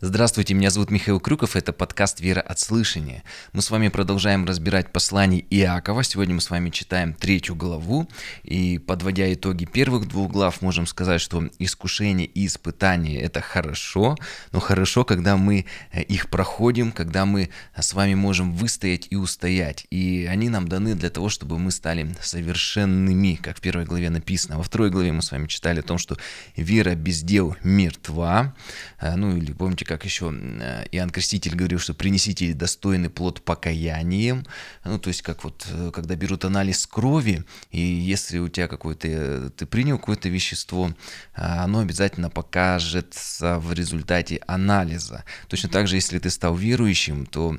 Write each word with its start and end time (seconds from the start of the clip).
Здравствуйте, 0.00 0.54
меня 0.54 0.70
зовут 0.70 0.92
Михаил 0.92 1.18
Крюков, 1.18 1.56
это 1.56 1.72
подкаст 1.72 2.20
«Вера 2.20 2.40
от 2.40 2.60
слышания». 2.60 3.24
Мы 3.52 3.62
с 3.62 3.68
вами 3.68 3.88
продолжаем 3.88 4.44
разбирать 4.44 4.92
послание 4.92 5.44
Иакова. 5.50 6.04
Сегодня 6.04 6.36
мы 6.36 6.40
с 6.40 6.50
вами 6.50 6.70
читаем 6.70 7.14
третью 7.14 7.56
главу, 7.56 8.08
и 8.44 8.78
подводя 8.78 9.34
итоги 9.34 9.64
первых 9.64 10.06
двух 10.06 10.30
глав, 10.30 10.62
можем 10.62 10.86
сказать, 10.86 11.20
что 11.20 11.50
искушение 11.58 12.28
и 12.28 12.46
испытание– 12.46 13.20
это 13.22 13.40
хорошо, 13.40 14.16
но 14.52 14.60
хорошо, 14.60 15.04
когда 15.04 15.36
мы 15.36 15.66
э, 15.90 16.02
их 16.02 16.30
проходим, 16.30 16.92
когда 16.92 17.26
мы 17.26 17.50
с 17.76 17.92
вами 17.92 18.14
можем 18.14 18.52
выстоять 18.52 19.08
и 19.10 19.16
устоять. 19.16 19.88
И 19.90 20.28
они 20.30 20.48
нам 20.48 20.68
даны 20.68 20.94
для 20.94 21.10
того, 21.10 21.28
чтобы 21.28 21.58
мы 21.58 21.72
стали 21.72 22.14
совершенными, 22.22 23.34
как 23.34 23.56
в 23.56 23.60
первой 23.60 23.84
главе 23.84 24.10
написано. 24.10 24.58
Во 24.58 24.62
второй 24.62 24.90
главе 24.90 25.10
мы 25.10 25.22
с 25.22 25.32
вами 25.32 25.48
читали 25.48 25.80
о 25.80 25.82
том, 25.82 25.98
что 25.98 26.16
вера 26.54 26.94
без 26.94 27.22
дел 27.22 27.56
мертва. 27.64 28.54
Э, 29.00 29.16
ну 29.16 29.36
или 29.36 29.52
помните, 29.52 29.87
как 29.88 30.04
еще 30.04 30.32
э, 30.32 30.84
Иоанн 30.92 31.10
Креститель 31.10 31.56
говорил, 31.56 31.78
что 31.78 31.94
принесите 31.94 32.52
достойный 32.52 33.08
плод 33.08 33.42
покаянием, 33.42 34.44
ну, 34.84 34.98
то 34.98 35.08
есть 35.08 35.22
как 35.22 35.44
вот, 35.44 35.66
э, 35.70 35.90
когда 35.92 36.14
берут 36.14 36.44
анализ 36.44 36.86
крови, 36.86 37.44
и 37.70 37.80
если 37.80 38.38
у 38.38 38.48
тебя 38.48 38.68
какое-то, 38.68 39.08
э, 39.10 39.50
ты 39.56 39.64
принял 39.64 39.98
какое-то 39.98 40.28
вещество, 40.28 40.94
оно 41.32 41.80
обязательно 41.80 42.28
покажется 42.28 43.58
в 43.58 43.72
результате 43.72 44.40
анализа. 44.46 45.24
Точно 45.48 45.70
так 45.70 45.88
же, 45.88 45.96
если 45.96 46.18
ты 46.18 46.28
стал 46.28 46.54
верующим, 46.54 47.24
то 47.24 47.58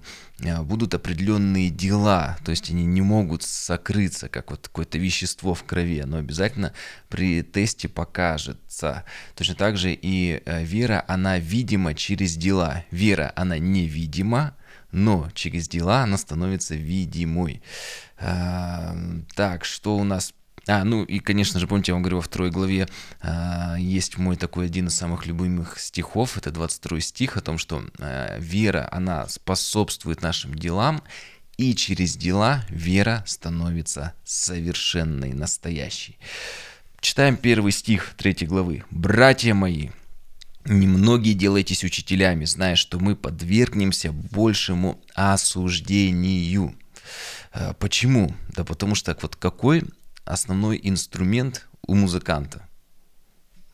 будут 0.61 0.93
определенные 0.93 1.69
дела, 1.69 2.37
то 2.45 2.51
есть 2.51 2.69
они 2.69 2.85
не 2.85 3.01
могут 3.01 3.43
сокрыться, 3.43 4.29
как 4.29 4.51
вот 4.51 4.67
какое-то 4.67 4.97
вещество 4.97 5.53
в 5.53 5.63
крови, 5.63 5.99
оно 5.99 6.17
обязательно 6.17 6.73
при 7.09 7.41
тесте 7.41 7.89
покажется. 7.89 9.03
Точно 9.35 9.55
так 9.55 9.77
же 9.77 9.91
и 9.93 10.41
вера, 10.45 11.03
она 11.07 11.39
видима 11.39 11.93
через 11.93 12.18
через 12.19 12.35
дела. 12.35 12.83
Вера, 12.91 13.31
она 13.37 13.57
невидима, 13.57 14.53
но 14.91 15.29
через 15.33 15.69
дела 15.69 16.03
она 16.03 16.17
становится 16.17 16.75
видимой. 16.75 17.61
А, 18.17 18.93
так, 19.35 19.63
что 19.63 19.95
у 19.95 20.03
нас 20.03 20.33
а, 20.67 20.83
ну 20.83 21.03
и, 21.03 21.19
конечно 21.19 21.59
же, 21.59 21.65
помните, 21.65 21.91
я 21.91 21.93
вам 21.95 22.03
говорю, 22.03 22.17
во 22.17 22.21
второй 22.21 22.51
главе 22.51 22.89
а, 23.21 23.77
есть 23.79 24.17
мой 24.17 24.35
такой 24.35 24.65
один 24.65 24.87
из 24.87 24.95
самых 24.95 25.25
любимых 25.25 25.79
стихов, 25.79 26.37
это 26.37 26.51
22 26.51 26.99
стих, 26.99 27.37
о 27.37 27.41
том, 27.41 27.57
что 27.57 27.83
а, 27.99 28.37
вера, 28.37 28.89
она 28.91 29.27
способствует 29.29 30.21
нашим 30.21 30.53
делам, 30.53 31.01
и 31.57 31.73
через 31.73 32.17
дела 32.17 32.65
вера 32.69 33.23
становится 33.25 34.13
совершенной, 34.25 35.33
настоящей. 35.33 36.17
Читаем 36.99 37.37
первый 37.37 37.71
стих 37.71 38.13
третьей 38.17 38.47
главы. 38.47 38.83
«Братья 38.91 39.53
мои, 39.53 39.89
Немногие 40.69 41.33
делайтесь 41.33 41.83
учителями, 41.83 42.45
зная, 42.45 42.75
что 42.75 42.99
мы 42.99 43.15
подвергнемся 43.15 44.11
большему 44.11 45.01
осуждению. 45.15 46.75
Э, 47.51 47.73
почему? 47.73 48.35
Да 48.49 48.63
потому 48.63 48.93
что 48.93 49.17
вот 49.19 49.35
какой 49.35 49.83
основной 50.25 50.79
инструмент 50.83 51.67
у 51.87 51.95
музыканта? 51.95 52.67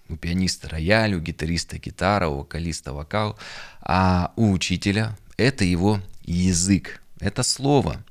У 0.07 0.15
пианиста 0.15 0.69
рояль, 0.69 1.15
у 1.15 1.19
гитариста 1.19 1.79
гитара, 1.79 2.29
у 2.29 2.37
вокалиста 2.37 2.93
вокал, 2.93 3.37
а 3.81 4.31
у 4.37 4.53
учителя 4.53 5.17
это 5.35 5.65
его 5.65 5.99
язык, 6.23 7.01
это 7.19 7.43
слово. 7.43 8.05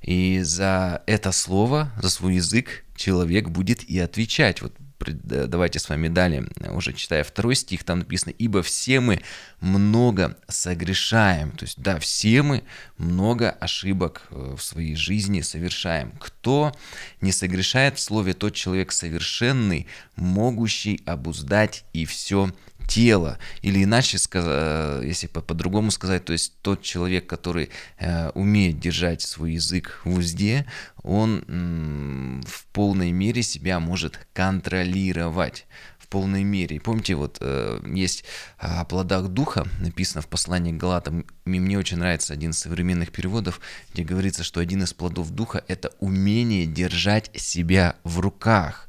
И 0.00 0.40
за 0.40 1.02
это 1.06 1.32
слово, 1.32 1.92
за 2.00 2.08
свой 2.08 2.36
язык 2.36 2.86
человек 2.96 3.50
будет 3.50 3.84
и 3.84 3.98
отвечать. 3.98 4.62
Вот 4.62 4.72
давайте 5.10 5.78
с 5.78 5.88
вами 5.88 6.08
далее, 6.08 6.46
уже 6.70 6.92
читая 6.92 7.24
второй 7.24 7.54
стих, 7.54 7.84
там 7.84 8.00
написано, 8.00 8.32
«Ибо 8.38 8.62
все 8.62 9.00
мы 9.00 9.22
много 9.60 10.36
согрешаем». 10.48 11.52
То 11.52 11.64
есть, 11.64 11.80
да, 11.80 11.98
все 11.98 12.42
мы 12.42 12.62
много 12.98 13.50
ошибок 13.50 14.22
э, 14.30 14.54
в 14.56 14.62
своей 14.62 14.94
жизни 14.94 15.40
совершаем. 15.40 16.12
Кто 16.18 16.74
не 17.20 17.32
согрешает 17.32 17.98
в 17.98 18.00
слове, 18.00 18.34
тот 18.34 18.54
человек 18.54 18.92
совершенный, 18.92 19.86
могущий 20.16 21.02
обуздать 21.06 21.84
и 21.92 22.04
все 22.04 22.52
тело. 22.86 23.38
Или 23.62 23.84
иначе, 23.84 24.18
э, 24.32 25.02
если 25.04 25.26
по-другому 25.26 25.90
сказать, 25.90 26.24
то 26.24 26.32
есть 26.32 26.54
тот 26.62 26.82
человек, 26.82 27.26
который 27.26 27.70
э, 27.98 28.30
умеет 28.30 28.78
держать 28.78 29.22
свой 29.22 29.52
язык 29.52 30.00
в 30.04 30.14
узде, 30.14 30.66
он 31.02 32.42
в 32.46 32.66
полной 32.72 33.12
мере 33.12 33.42
себя 33.42 33.80
может 33.80 34.20
контролировать 34.32 35.66
в 35.98 36.08
полной 36.08 36.44
мере. 36.44 36.80
помните, 36.80 37.14
вот 37.14 37.38
э, 37.40 37.80
есть 37.86 38.24
о 38.58 38.84
плодах 38.84 39.28
духа, 39.28 39.66
написано 39.80 40.20
в 40.20 40.28
послании 40.28 40.72
к 40.72 40.76
Галатам, 40.76 41.24
и 41.46 41.60
мне 41.60 41.78
очень 41.78 41.98
нравится 41.98 42.34
один 42.34 42.50
из 42.50 42.58
современных 42.58 43.10
переводов, 43.10 43.60
где 43.92 44.04
говорится, 44.04 44.44
что 44.44 44.60
один 44.60 44.82
из 44.82 44.92
плодов 44.92 45.30
духа– 45.30 45.64
это 45.68 45.92
умение 46.00 46.66
держать 46.66 47.30
себя 47.34 47.96
в 48.04 48.20
руках. 48.20 48.88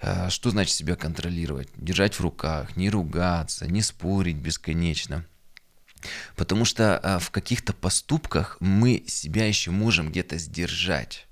Э, 0.00 0.28
что 0.30 0.50
значит 0.50 0.74
себя 0.74 0.96
контролировать? 0.96 1.68
Держать 1.76 2.14
в 2.14 2.20
руках, 2.20 2.76
не 2.76 2.90
ругаться, 2.90 3.66
не 3.66 3.82
спорить 3.82 4.36
бесконечно. 4.36 5.24
Потому 6.36 6.64
что 6.64 7.00
э, 7.02 7.18
в 7.18 7.30
каких-то 7.30 7.72
поступках 7.72 8.56
мы 8.60 9.04
себя 9.06 9.46
еще 9.46 9.70
можем 9.70 10.10
где-то 10.10 10.38
сдержать. 10.38 11.27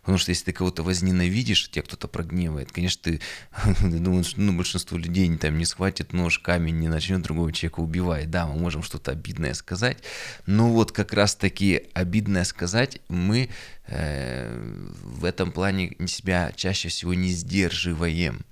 Потому 0.00 0.18
что 0.18 0.30
если 0.30 0.46
ты 0.46 0.52
кого-то 0.52 0.82
возненавидишь, 0.82 1.70
тебя 1.70 1.82
кто-то 1.82 2.08
прогневает, 2.08 2.72
конечно, 2.72 3.02
ты 3.02 3.20
думаешь, 3.98 4.34
ну, 4.36 4.52
большинство 4.52 4.98
людей 4.98 5.34
там 5.36 5.58
не 5.58 5.64
схватит 5.64 6.12
нож, 6.12 6.38
камень, 6.38 6.78
не 6.78 6.88
начнет 6.88 7.22
другого 7.22 7.52
человека 7.52 7.80
убивать. 7.80 8.30
Да, 8.30 8.46
мы 8.46 8.58
можем 8.58 8.82
что-то 8.82 9.12
обидное 9.12 9.54
сказать, 9.54 9.98
но 10.46 10.70
вот 10.70 10.92
как 10.92 11.12
раз-таки 11.12 11.88
обидное 11.94 12.44
сказать 12.44 13.00
мы 13.08 13.48
э, 13.86 14.88
в 15.02 15.24
этом 15.24 15.52
плане 15.52 15.96
себя 16.06 16.52
чаще 16.54 16.88
всего 16.88 17.14
не 17.14 17.30
сдерживаем. 17.30 18.44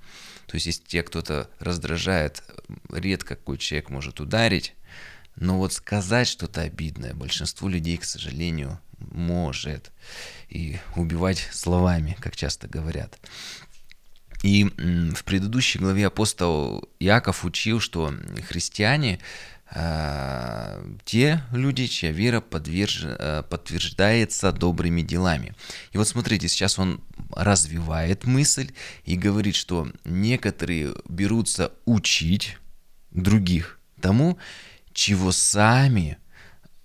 То 0.46 0.56
есть, 0.56 0.66
если 0.66 0.82
тебя 0.82 1.02
кто-то 1.04 1.48
раздражает, 1.60 2.42
редко 2.92 3.36
какой 3.36 3.56
человек 3.56 3.88
может 3.88 4.18
ударить, 4.18 4.74
но 5.36 5.58
вот 5.58 5.72
сказать 5.72 6.26
что-то 6.26 6.62
обидное 6.62 7.14
большинству 7.14 7.68
людей, 7.68 7.96
к 7.96 8.04
сожалению, 8.04 8.80
может. 9.10 9.90
И 10.48 10.78
убивать 10.96 11.48
словами, 11.52 12.16
как 12.20 12.36
часто 12.36 12.68
говорят. 12.68 13.18
И 14.42 14.64
в 14.64 15.24
предыдущей 15.24 15.78
главе 15.78 16.06
апостол 16.06 16.88
Яков 16.98 17.44
учил, 17.44 17.78
что 17.78 18.14
христиане 18.48 19.20
э, 19.70 20.82
те 21.04 21.42
люди, 21.52 21.86
чья 21.86 22.10
вера 22.10 22.40
подверж... 22.40 23.02
Э, 23.04 23.42
подтверждается 23.48 24.52
добрыми 24.52 25.02
делами. 25.02 25.54
И 25.92 25.98
вот 25.98 26.08
смотрите, 26.08 26.48
сейчас 26.48 26.78
он 26.78 27.02
развивает 27.36 28.24
мысль 28.24 28.72
и 29.04 29.16
говорит, 29.16 29.56
что 29.56 29.88
некоторые 30.04 30.94
берутся 31.06 31.72
учить 31.84 32.56
других 33.10 33.78
тому, 34.00 34.38
чего 34.92 35.32
сами 35.32 36.18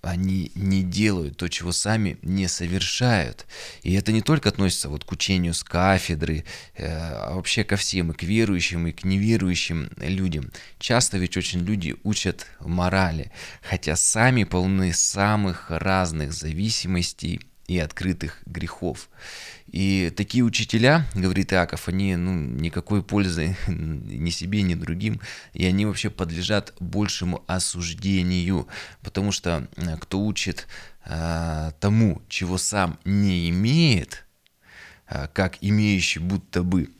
они 0.06 0.52
не 0.54 0.82
делают 0.82 1.36
то, 1.36 1.48
чего 1.48 1.72
сами 1.72 2.18
не 2.22 2.48
совершают. 2.48 3.46
И 3.82 3.94
это 3.94 4.12
не 4.12 4.22
только 4.22 4.48
относится 4.48 4.88
вот 4.88 5.04
к 5.04 5.12
учению 5.12 5.54
с 5.54 5.62
кафедры, 5.62 6.44
э, 6.74 6.86
а 6.86 7.34
вообще 7.34 7.64
ко 7.64 7.76
всем, 7.76 8.12
и 8.12 8.14
к 8.14 8.22
верующим, 8.22 8.86
и 8.86 8.92
к 8.92 9.04
неверующим 9.04 9.90
людям. 9.98 10.50
Часто 10.78 11.18
ведь 11.18 11.36
очень 11.36 11.60
люди 11.60 11.96
учат 12.04 12.46
морали, 12.60 13.32
хотя 13.62 13.96
сами 13.96 14.44
полны 14.44 14.92
самых 14.92 15.70
разных 15.70 16.32
зависимостей 16.32 17.40
и 17.66 17.78
открытых 17.78 18.42
грехов. 18.46 19.08
И 19.76 20.08
такие 20.08 20.42
учителя, 20.42 21.04
говорит 21.14 21.52
Иаков, 21.52 21.88
они 21.88 22.16
ну, 22.16 22.32
никакой 22.32 23.02
пользы 23.02 23.58
ни 23.68 24.30
себе, 24.30 24.62
ни 24.62 24.74
другим, 24.74 25.20
и 25.52 25.66
они 25.66 25.84
вообще 25.84 26.08
подлежат 26.08 26.72
большему 26.80 27.44
осуждению, 27.46 28.68
потому 29.02 29.32
что 29.32 29.68
э, 29.76 29.98
кто 29.98 30.22
учит 30.22 30.66
а, 31.04 31.72
тому, 31.78 32.22
чего 32.30 32.56
сам 32.56 32.98
не 33.04 33.50
имеет, 33.50 34.25
как 35.32 35.58
имеющий 35.60 36.18
будто 36.18 36.62
бы, 36.62 36.90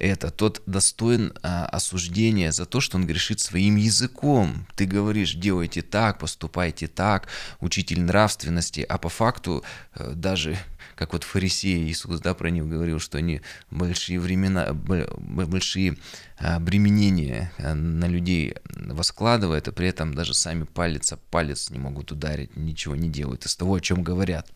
это, 0.00 0.30
тот 0.30 0.62
достоин 0.64 1.34
а, 1.42 1.66
осуждения 1.66 2.52
за 2.52 2.64
то, 2.64 2.80
что 2.80 2.96
он 2.96 3.06
грешит 3.06 3.38
своим 3.38 3.76
языком. 3.76 4.66
Ты 4.74 4.86
говоришь, 4.86 5.34
делайте 5.34 5.82
так, 5.82 6.18
поступайте 6.18 6.88
так, 6.88 7.28
учитель 7.60 8.00
нравственности, 8.00 8.80
а 8.80 8.96
по 8.96 9.10
факту 9.10 9.62
а, 9.92 10.14
даже 10.14 10.56
как 10.96 11.12
вот 11.12 11.24
фарисеи 11.24 11.86
Иисус, 11.86 12.20
да, 12.20 12.32
про 12.32 12.48
них 12.48 12.66
говорил, 12.66 12.98
что 12.98 13.18
они 13.18 13.42
большие 13.70 14.18
времена, 14.18 14.72
большие 14.72 15.98
а, 16.38 16.56
обременения 16.56 17.52
а, 17.58 17.74
на 17.74 18.06
людей 18.06 18.54
воскладывают, 18.74 19.68
и 19.68 19.72
при 19.72 19.88
этом 19.88 20.14
даже 20.14 20.32
сами 20.32 20.64
палец 20.64 21.12
о 21.12 21.18
палец 21.18 21.68
не 21.68 21.78
могут 21.78 22.10
ударить, 22.10 22.56
ничего 22.56 22.96
не 22.96 23.10
делают 23.10 23.44
из 23.44 23.54
того, 23.54 23.74
о 23.74 23.80
чем 23.80 24.02
говорят. 24.02 24.50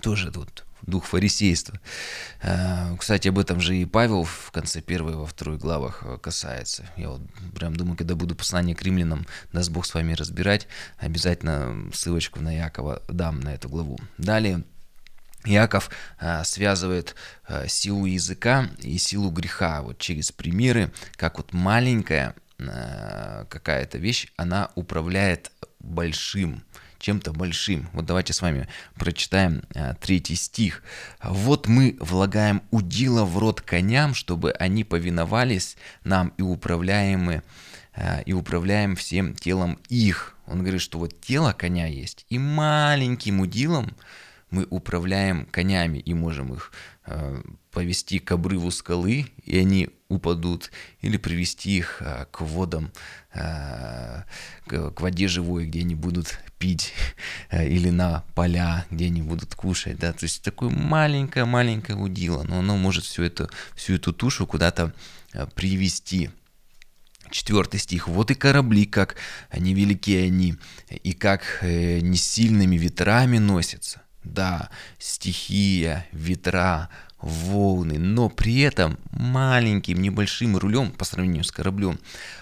Тоже 0.00 0.32
тут 0.32 0.64
дух 0.86 1.06
фарисейства. 1.06 1.80
Э, 2.42 2.96
кстати, 2.98 3.28
об 3.28 3.38
этом 3.38 3.60
же 3.60 3.76
и 3.76 3.84
Павел 3.84 4.24
в 4.24 4.50
конце 4.52 4.80
первой 4.80 5.16
во 5.16 5.26
второй 5.26 5.58
главах 5.58 6.02
э, 6.04 6.18
касается. 6.18 6.84
Я 6.96 7.10
вот 7.10 7.22
прям 7.54 7.76
думаю, 7.76 7.96
когда 7.96 8.14
буду 8.14 8.34
послание 8.34 8.76
к 8.76 8.82
римлянам, 8.82 9.26
даст 9.52 9.70
Бог 9.70 9.86
с 9.86 9.94
вами 9.94 10.12
разбирать, 10.14 10.66
обязательно 10.98 11.90
ссылочку 11.92 12.40
на 12.40 12.52
Якова 12.52 13.02
дам 13.08 13.40
на 13.40 13.54
эту 13.54 13.68
главу. 13.68 13.98
Далее, 14.18 14.64
Иаков 15.46 15.90
а, 16.18 16.42
связывает 16.42 17.14
силу 17.66 18.06
языка 18.06 18.70
и 18.78 18.96
силу 18.96 19.30
греха 19.30 19.82
вот 19.82 19.98
через 19.98 20.32
примеры, 20.32 20.90
как 21.16 21.36
вот 21.36 21.52
маленькая 21.52 22.34
какая-то 22.56 23.98
вещь, 23.98 24.28
она 24.36 24.70
управляет 24.74 25.50
большим 25.80 26.62
чем-то 27.04 27.34
большим. 27.34 27.90
Вот 27.92 28.06
давайте 28.06 28.32
с 28.32 28.40
вами 28.40 28.66
прочитаем 28.94 29.62
а, 29.74 29.92
третий 29.94 30.36
стих. 30.36 30.82
«Вот 31.22 31.68
мы 31.68 31.98
влагаем 32.00 32.62
удила 32.70 33.26
в 33.26 33.36
рот 33.36 33.60
коням, 33.60 34.14
чтобы 34.14 34.52
они 34.52 34.84
повиновались 34.84 35.76
нам 36.02 36.32
и 36.38 36.42
управляемы 36.42 37.42
а, 37.94 38.20
и 38.24 38.32
управляем 38.32 38.96
всем 38.96 39.34
телом 39.34 39.78
их». 39.90 40.34
Он 40.46 40.60
говорит, 40.60 40.80
что 40.80 40.98
вот 40.98 41.20
тело 41.20 41.52
коня 41.52 41.86
есть, 41.86 42.24
и 42.30 42.38
маленьким 42.38 43.40
удилом 43.40 43.94
мы 44.54 44.66
управляем 44.70 45.46
конями 45.46 45.98
и 45.98 46.14
можем 46.14 46.54
их 46.54 46.72
э, 47.06 47.42
повести 47.72 48.20
к 48.20 48.30
обрыву 48.30 48.70
скалы, 48.70 49.26
и 49.42 49.58
они 49.58 49.90
упадут, 50.08 50.70
или 51.00 51.16
привести 51.16 51.76
их 51.78 52.00
э, 52.00 52.26
к 52.30 52.40
водам, 52.40 52.92
э, 53.32 54.22
к, 54.66 54.90
к 54.92 55.00
воде 55.00 55.26
живой, 55.26 55.66
где 55.66 55.80
они 55.80 55.96
будут 55.96 56.38
пить, 56.64 56.94
э, 57.50 57.68
или 57.68 57.90
на 57.90 58.24
поля, 58.34 58.86
где 58.90 59.06
они 59.06 59.20
будут 59.20 59.54
кушать, 59.54 59.98
да, 59.98 60.12
то 60.12 60.24
есть 60.24 60.42
такое 60.42 60.70
маленькое-маленькое 60.70 61.98
удило, 61.98 62.42
но 62.44 62.60
оно 62.60 62.76
может 62.78 63.04
всю 63.04 63.22
эту, 63.22 63.50
всю 63.76 63.96
эту 63.96 64.14
тушу 64.14 64.46
куда-то 64.46 64.94
э, 65.34 65.46
привести. 65.54 66.30
Четвертый 67.30 67.80
стих. 67.80 68.08
«Вот 68.08 68.30
и 68.30 68.34
корабли, 68.34 68.86
как 68.86 69.16
невелики 69.54 70.12
они, 70.12 70.56
и 71.02 71.12
как 71.12 71.42
э, 71.60 72.00
не 72.00 72.16
сильными 72.16 72.76
ветрами 72.76 73.38
носятся, 73.38 74.00
да, 74.22 74.70
стихия, 74.98 76.06
ветра, 76.12 76.88
волны, 77.24 77.98
но 77.98 78.28
при 78.28 78.60
этом 78.60 78.98
маленьким 79.10 80.00
небольшим 80.02 80.56
рулем 80.58 80.92
по 80.92 81.04
сравнению 81.04 81.44
с 81.44 81.50
кораблем 81.50 81.98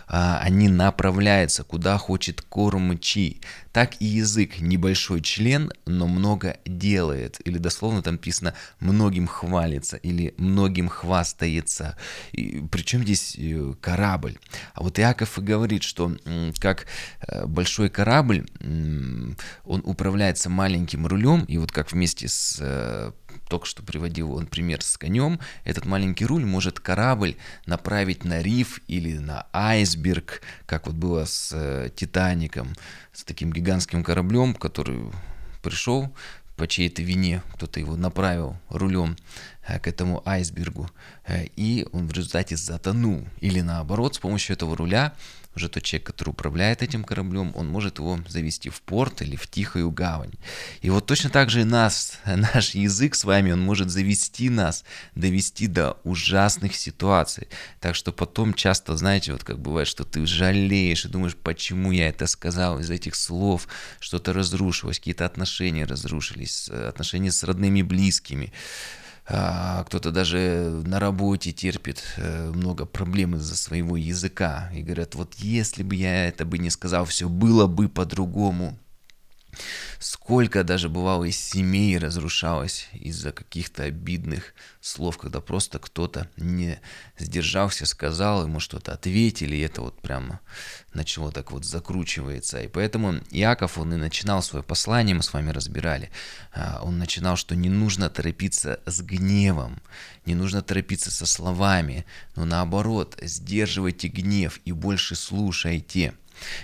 а, 0.09 0.41
они 0.43 0.69
направляются 0.69 1.65
куда 1.65 1.97
хочет 1.99 2.43
кормчи. 2.43 3.41
Так 3.73 3.95
и 4.01 4.05
язык 4.05 4.61
небольшой 4.61 5.23
член, 5.23 5.73
но 5.87 6.07
много 6.07 6.59
делает. 6.67 7.41
Или 7.47 7.57
дословно 7.57 8.03
там 8.03 8.15
написано 8.15 8.55
многим 8.81 9.27
хвалится 9.27 9.97
или 9.97 10.35
многим 10.37 10.89
хвастается. 10.89 11.97
И, 12.33 12.63
причем 12.71 13.05
здесь 13.05 13.37
э, 13.39 13.73
корабль. 13.81 14.37
А 14.75 14.83
вот 14.83 14.99
Иаков 14.99 15.39
и 15.39 15.41
говорит, 15.41 15.83
что 15.83 16.15
как 16.59 16.87
э, 17.27 17.47
большой 17.47 17.89
корабль, 17.89 18.47
он 18.61 19.83
управляется 19.85 20.51
маленьким 20.51 21.07
рулем, 21.07 21.45
и 21.45 21.57
вот 21.57 21.73
как 21.73 21.93
вместе 21.93 22.29
с 22.29 22.59
э, 22.61 23.13
только 23.49 23.67
что 23.67 23.83
приводил 23.83 24.33
он 24.33 24.47
пример 24.47 24.83
с 24.83 24.97
конем, 24.97 25.41
этот 25.65 25.85
маленький 25.85 26.27
руль 26.27 26.45
может 26.45 26.81
корабль 26.81 27.37
направить 27.67 28.25
на 28.25 28.43
риф 28.43 28.81
или 28.89 29.19
на 29.19 29.47
айсберг, 29.53 30.43
как 30.67 30.87
вот 30.87 30.95
было 30.95 31.25
с 31.25 31.53
э, 31.53 31.91
Титаником, 31.95 32.75
с 33.13 33.25
таким 33.25 33.53
гигантским 33.53 34.05
кораблем, 34.05 34.55
который 34.55 35.11
пришел 35.63 36.15
по 36.57 36.69
чьей-то 36.69 37.03
вине, 37.03 37.43
кто-то 37.55 37.81
его 37.81 37.97
направил 37.97 38.57
рулем 38.69 39.17
э, 39.67 39.79
к 39.79 39.87
этому 39.89 40.23
айсбергу, 40.25 40.89
э, 41.27 41.47
и 41.57 41.87
он 41.93 42.07
в 42.07 42.13
результате 42.13 42.57
затонул. 42.57 43.27
Или 43.41 43.61
наоборот, 43.61 44.15
с 44.15 44.19
помощью 44.19 44.55
этого 44.55 44.77
руля 44.77 45.15
уже 45.55 45.69
тот 45.69 45.83
человек, 45.83 46.07
который 46.07 46.31
управляет 46.31 46.83
этим 46.83 47.05
кораблем, 47.05 47.53
он 47.55 47.69
может 47.69 47.99
его 47.99 48.19
завести 48.29 48.71
в 48.71 48.81
порт 48.81 49.23
или 49.23 49.37
в 49.37 49.47
тихую 49.49 49.91
гавань. 49.91 50.33
И 50.81 50.91
вот 50.91 51.07
точно 51.07 51.31
так 51.31 51.51
же 51.51 51.61
и 51.61 51.65
нас, 51.65 52.19
наш 52.27 52.75
язык 52.75 53.15
с 53.15 53.25
вами, 53.25 53.53
он 53.53 53.61
может 53.61 53.91
завести 53.91 54.49
нас, 54.49 54.85
довести 55.15 55.67
до 55.67 55.99
ужасных 56.05 56.75
ситуаций. 56.75 57.49
Так 57.81 57.95
что 57.95 58.13
потом 58.13 58.55
часто, 58.55 58.97
знаете, 58.97 59.33
вот 59.33 59.45
как 59.45 59.59
бывает, 59.59 59.89
что 59.89 60.05
ты 60.05 60.25
жалеешь 60.27 61.05
и 61.05 61.09
думаешь, 61.09 61.37
почему 61.37 61.93
я 61.93 62.09
это 62.09 62.27
сказал, 62.27 62.79
из 62.79 62.91
этих 62.91 63.15
слов 63.15 63.69
что-то 64.01 64.33
разрушилось, 64.33 64.99
какие-то 64.99 65.27
отношения 65.27 65.85
разрушились, 65.85 66.69
отношения 66.69 67.31
с 67.31 67.43
родными 67.43 67.83
близкими. 67.83 68.53
А, 69.25 69.85
кто-то 69.85 70.11
даже 70.11 70.83
на 70.85 70.99
работе 70.99 71.53
терпит 71.53 72.03
э, 72.17 72.51
много 72.51 72.87
проблем 72.87 73.37
из-за 73.37 73.57
своего 73.57 73.97
языка 73.97 74.71
и 74.75 74.83
говорят, 74.83 75.15
вот 75.15 75.35
если 75.37 75.85
бы 75.85 75.95
я 75.95 76.27
это 76.27 76.45
бы 76.45 76.59
не 76.59 76.71
сказал, 76.71 77.05
все 77.05 77.29
было 77.29 77.69
бы 77.69 77.89
по-другому. 77.89 78.77
Сколько 79.99 80.65
даже 80.65 80.89
бывало 80.89 81.25
из 81.25 81.39
семей 81.39 81.99
разрушалось 81.99 82.89
из-за 82.93 83.33
каких-то 83.33 83.85
обидных 83.85 84.55
слов, 84.81 85.19
когда 85.19 85.41
просто 85.41 85.79
кто-то 85.79 86.29
не 86.37 86.81
сдержался, 87.19 87.87
сказал, 87.87 88.45
ему 88.45 88.59
что-то 88.59 88.93
ответили, 88.93 89.57
и 89.57 89.61
это 89.61 89.83
вот 89.83 90.01
прямо 90.01 90.41
начало 90.95 91.31
так 91.33 91.53
вот 91.53 91.65
закручивается. 91.65 92.63
И 92.63 92.69
поэтому 92.69 93.21
Иаков, 93.31 93.79
он 93.79 93.95
и 93.95 93.97
начинал 93.97 94.43
свое 94.43 94.63
послание, 94.65 95.15
мы 95.15 95.23
с 95.23 95.33
вами 95.33 95.51
разбирали, 95.51 96.11
а, 96.53 96.81
он 96.83 96.99
начинал, 96.99 97.37
что 97.37 97.55
не 97.55 97.69
нужно 97.69 98.11
торопиться 98.11 98.81
с 98.87 99.01
гневом, 99.03 99.81
не 100.25 100.35
нужно 100.35 100.63
торопиться 100.63 101.11
со 101.11 101.27
словами, 101.27 102.05
но 102.37 102.45
наоборот, 102.45 103.19
сдерживайте 103.23 104.09
гнев 104.09 104.61
и 104.65 104.73
больше 104.73 105.15
слушайте. 105.15 106.15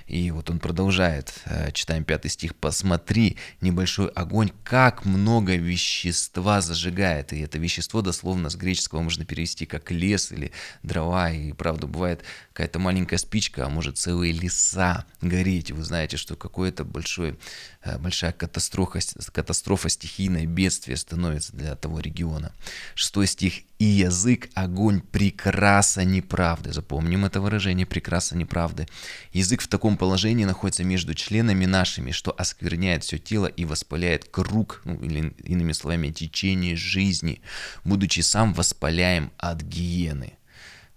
И 0.07 0.31
вот 0.31 0.51
он 0.51 0.59
продолжает, 0.59 1.33
э, 1.45 1.73
читаем 1.73 2.05
пятый 2.05 2.29
стих, 2.29 2.55
«Посмотри, 2.55 3.37
небольшой 3.61 4.09
огонь, 4.09 4.51
как 4.65 5.05
много 5.05 5.57
вещества 5.57 6.61
зажигает». 6.61 7.33
И 7.33 7.41
это 7.41 7.59
вещество 7.59 8.03
дословно 8.03 8.51
с 8.51 8.57
греческого 8.57 9.03
можно 9.03 9.25
перевести 9.25 9.67
как 9.67 9.91
лес 9.91 10.33
или 10.33 10.53
дрова. 10.83 11.31
И 11.31 11.53
правда, 11.53 11.87
бывает 11.87 12.23
какая-то 12.53 12.79
маленькая 12.79 13.19
спичка, 13.19 13.67
а 13.67 13.69
может 13.69 13.99
целые 13.99 14.33
леса 14.33 15.05
гореть. 15.21 15.71
Вы 15.71 15.85
знаете, 15.85 16.17
что 16.17 16.37
какое-то 16.37 16.85
большое, 16.85 17.37
э, 17.85 17.99
большая 17.99 18.33
катастрофа, 18.33 19.01
катастрофа, 19.33 19.89
стихийное 19.89 20.47
бедствие 20.47 20.97
становится 20.97 21.55
для 21.55 21.77
того 21.77 22.01
региона. 22.01 22.53
Шестой 22.95 23.27
стих 23.27 23.63
и 23.79 23.85
язык– 23.85 24.49
огонь 24.55 25.01
прекраса 25.01 26.05
неправды. 26.05 26.73
Запомним 26.73 27.25
это 27.25 27.41
выражение 27.41 27.87
прекраса 27.87 28.37
неправды. 28.37 28.89
Язык 29.33 29.63
в 29.63 29.68
таком 29.69 29.97
положении 29.97 30.45
находится 30.45 30.85
между 30.85 31.15
членами 31.15 31.67
нашими, 31.67 32.11
что 32.11 32.35
оскверняет 32.37 33.05
все 33.05 33.19
тело 33.19 33.47
и 33.47 33.65
воспаляет 33.65 34.25
круг, 34.25 34.83
ну, 34.85 35.01
или 35.01 35.35
иными 35.45 35.73
словами, 35.73 36.11
течение 36.11 36.77
жизни, 36.77 37.41
будучи 37.85 38.21
сам 38.21 38.55
воспаляем 38.55 39.31
от 39.39 39.63
гиены. 39.63 40.39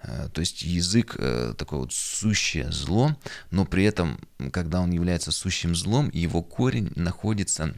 Э, 0.03 0.29
то 0.33 0.41
есть 0.41 0.63
язык 0.63 1.15
э, 1.17 1.53
такое 1.57 1.81
вот 1.81 1.93
сущее 1.93 2.71
зло, 2.71 3.17
но 3.51 3.65
при 3.65 3.83
этом, 3.83 4.19
когда 4.51 4.81
он 4.81 4.91
является 4.91 5.31
сущим 5.31 5.75
злом, 5.75 6.09
его 6.13 6.41
корень 6.41 6.91
находится 6.95 7.73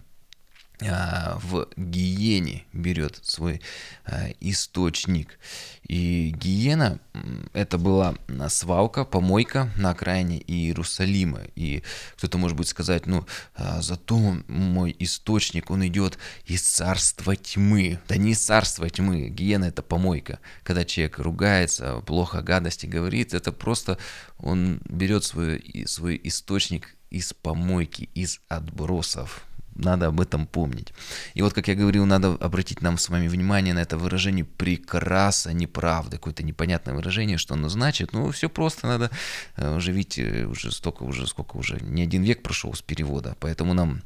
в 1.41 1.67
гиене 1.77 2.65
берет 2.73 3.19
свой 3.23 3.61
а, 4.05 4.29
источник. 4.39 5.39
И 5.87 6.33
гиена– 6.35 6.99
это 7.53 7.77
была 7.77 8.15
свалка, 8.49 9.05
помойка 9.05 9.71
на 9.77 9.91
окраине 9.91 10.41
Иерусалима. 10.41 11.41
И 11.55 11.83
кто-то 12.17 12.37
может 12.37 12.57
быть 12.57 12.67
сказать, 12.67 13.05
ну, 13.05 13.25
а, 13.55 13.81
зато 13.81 14.37
мой 14.47 14.95
источник, 14.99 15.71
он 15.71 15.85
идет 15.87 16.17
из 16.45 16.61
царства 16.61 17.35
тьмы. 17.35 17.99
Да 18.07 18.17
не 18.17 18.31
из 18.31 18.39
царства 18.39 18.89
тьмы, 18.89 19.29
гиена– 19.29 19.65
это 19.65 19.81
помойка. 19.81 20.39
Когда 20.63 20.85
человек 20.85 21.19
ругается, 21.19 22.01
плохо 22.05 22.41
гадости 22.41 22.85
говорит, 22.85 23.33
это 23.33 23.51
просто 23.51 23.97
он 24.37 24.81
берет 24.85 25.23
свой, 25.23 25.85
свой 25.87 26.19
источник 26.23 26.95
из 27.09 27.33
помойки, 27.33 28.09
из 28.15 28.39
отбросов 28.47 29.45
надо 29.75 30.07
об 30.07 30.19
этом 30.21 30.47
помнить. 30.47 30.93
И 31.33 31.41
вот, 31.41 31.53
как 31.53 31.67
я 31.67 31.75
говорил, 31.75 32.05
надо 32.05 32.33
обратить 32.39 32.81
нам 32.81 32.97
с 32.97 33.09
вами 33.09 33.27
внимание 33.27 33.73
на 33.73 33.79
это 33.79 33.97
выражение 33.97 34.45
«прекраса 34.45 35.53
неправды», 35.53 36.17
какое-то 36.17 36.43
непонятное 36.43 36.93
выражение, 36.93 37.37
что 37.37 37.53
оно 37.53 37.69
значит. 37.69 38.13
Ну, 38.13 38.31
все 38.31 38.49
просто, 38.49 38.87
надо 38.87 39.11
э, 39.57 39.75
уже, 39.75 39.91
видите, 39.91 40.45
уже 40.45 40.71
столько, 40.71 41.03
уже 41.03 41.27
сколько 41.27 41.57
уже, 41.57 41.79
не 41.81 42.03
один 42.03 42.23
век 42.23 42.43
прошел 42.43 42.73
с 42.73 42.81
перевода, 42.81 43.35
поэтому 43.39 43.73
нам 43.73 44.01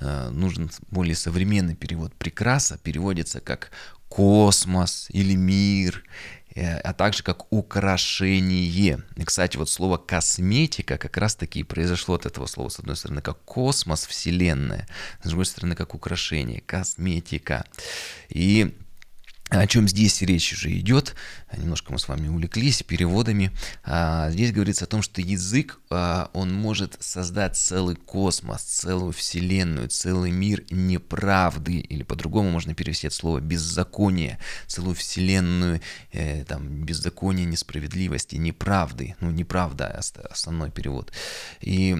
э, 0.00 0.30
нужен 0.30 0.70
более 0.90 1.14
современный 1.14 1.74
перевод. 1.74 2.14
«Прекраса» 2.14 2.78
переводится 2.78 3.40
как 3.40 3.70
космос 4.08 5.08
или 5.10 5.34
мир 5.34 6.02
э, 6.04 6.41
а 6.54 6.92
также 6.92 7.22
как 7.22 7.52
украшение. 7.52 9.02
И, 9.16 9.24
кстати, 9.24 9.56
вот 9.56 9.70
слово 9.70 9.96
косметика 9.96 10.98
как 10.98 11.16
раз-таки 11.16 11.60
и 11.60 11.64
произошло 11.64 12.14
от 12.14 12.26
этого 12.26 12.46
слова. 12.46 12.68
С 12.68 12.78
одной 12.78 12.96
стороны, 12.96 13.22
как 13.22 13.42
космос, 13.44 14.06
вселенная, 14.06 14.88
с 15.22 15.28
другой 15.28 15.46
стороны, 15.46 15.74
как 15.74 15.94
украшение, 15.94 16.60
косметика. 16.60 17.64
И 18.28 18.76
о 19.60 19.66
чем 19.66 19.86
здесь 19.86 20.22
речь 20.22 20.52
уже 20.54 20.72
идет, 20.78 21.14
немножко 21.56 21.92
мы 21.92 21.98
с 21.98 22.08
вами 22.08 22.28
увлеклись 22.28 22.82
переводами. 22.82 23.50
А, 23.84 24.30
здесь 24.30 24.52
говорится 24.52 24.84
о 24.84 24.88
том, 24.88 25.02
что 25.02 25.20
язык, 25.20 25.78
а, 25.90 26.30
он 26.32 26.54
может 26.54 26.96
создать 27.00 27.56
целый 27.56 27.96
космос, 27.96 28.62
целую 28.62 29.12
вселенную, 29.12 29.88
целый 29.88 30.30
мир 30.30 30.64
неправды, 30.70 31.80
или 31.80 32.02
по-другому 32.02 32.50
можно 32.50 32.74
перевести 32.74 33.08
это 33.08 33.16
слово 33.16 33.40
беззаконие, 33.40 34.38
целую 34.66 34.94
вселенную 34.94 35.80
э, 36.12 36.44
там, 36.44 36.84
беззакония, 36.84 37.44
несправедливости, 37.44 38.36
неправды, 38.36 39.16
ну 39.20 39.30
неправда 39.30 40.00
основной 40.30 40.70
перевод. 40.70 41.12
И 41.60 41.96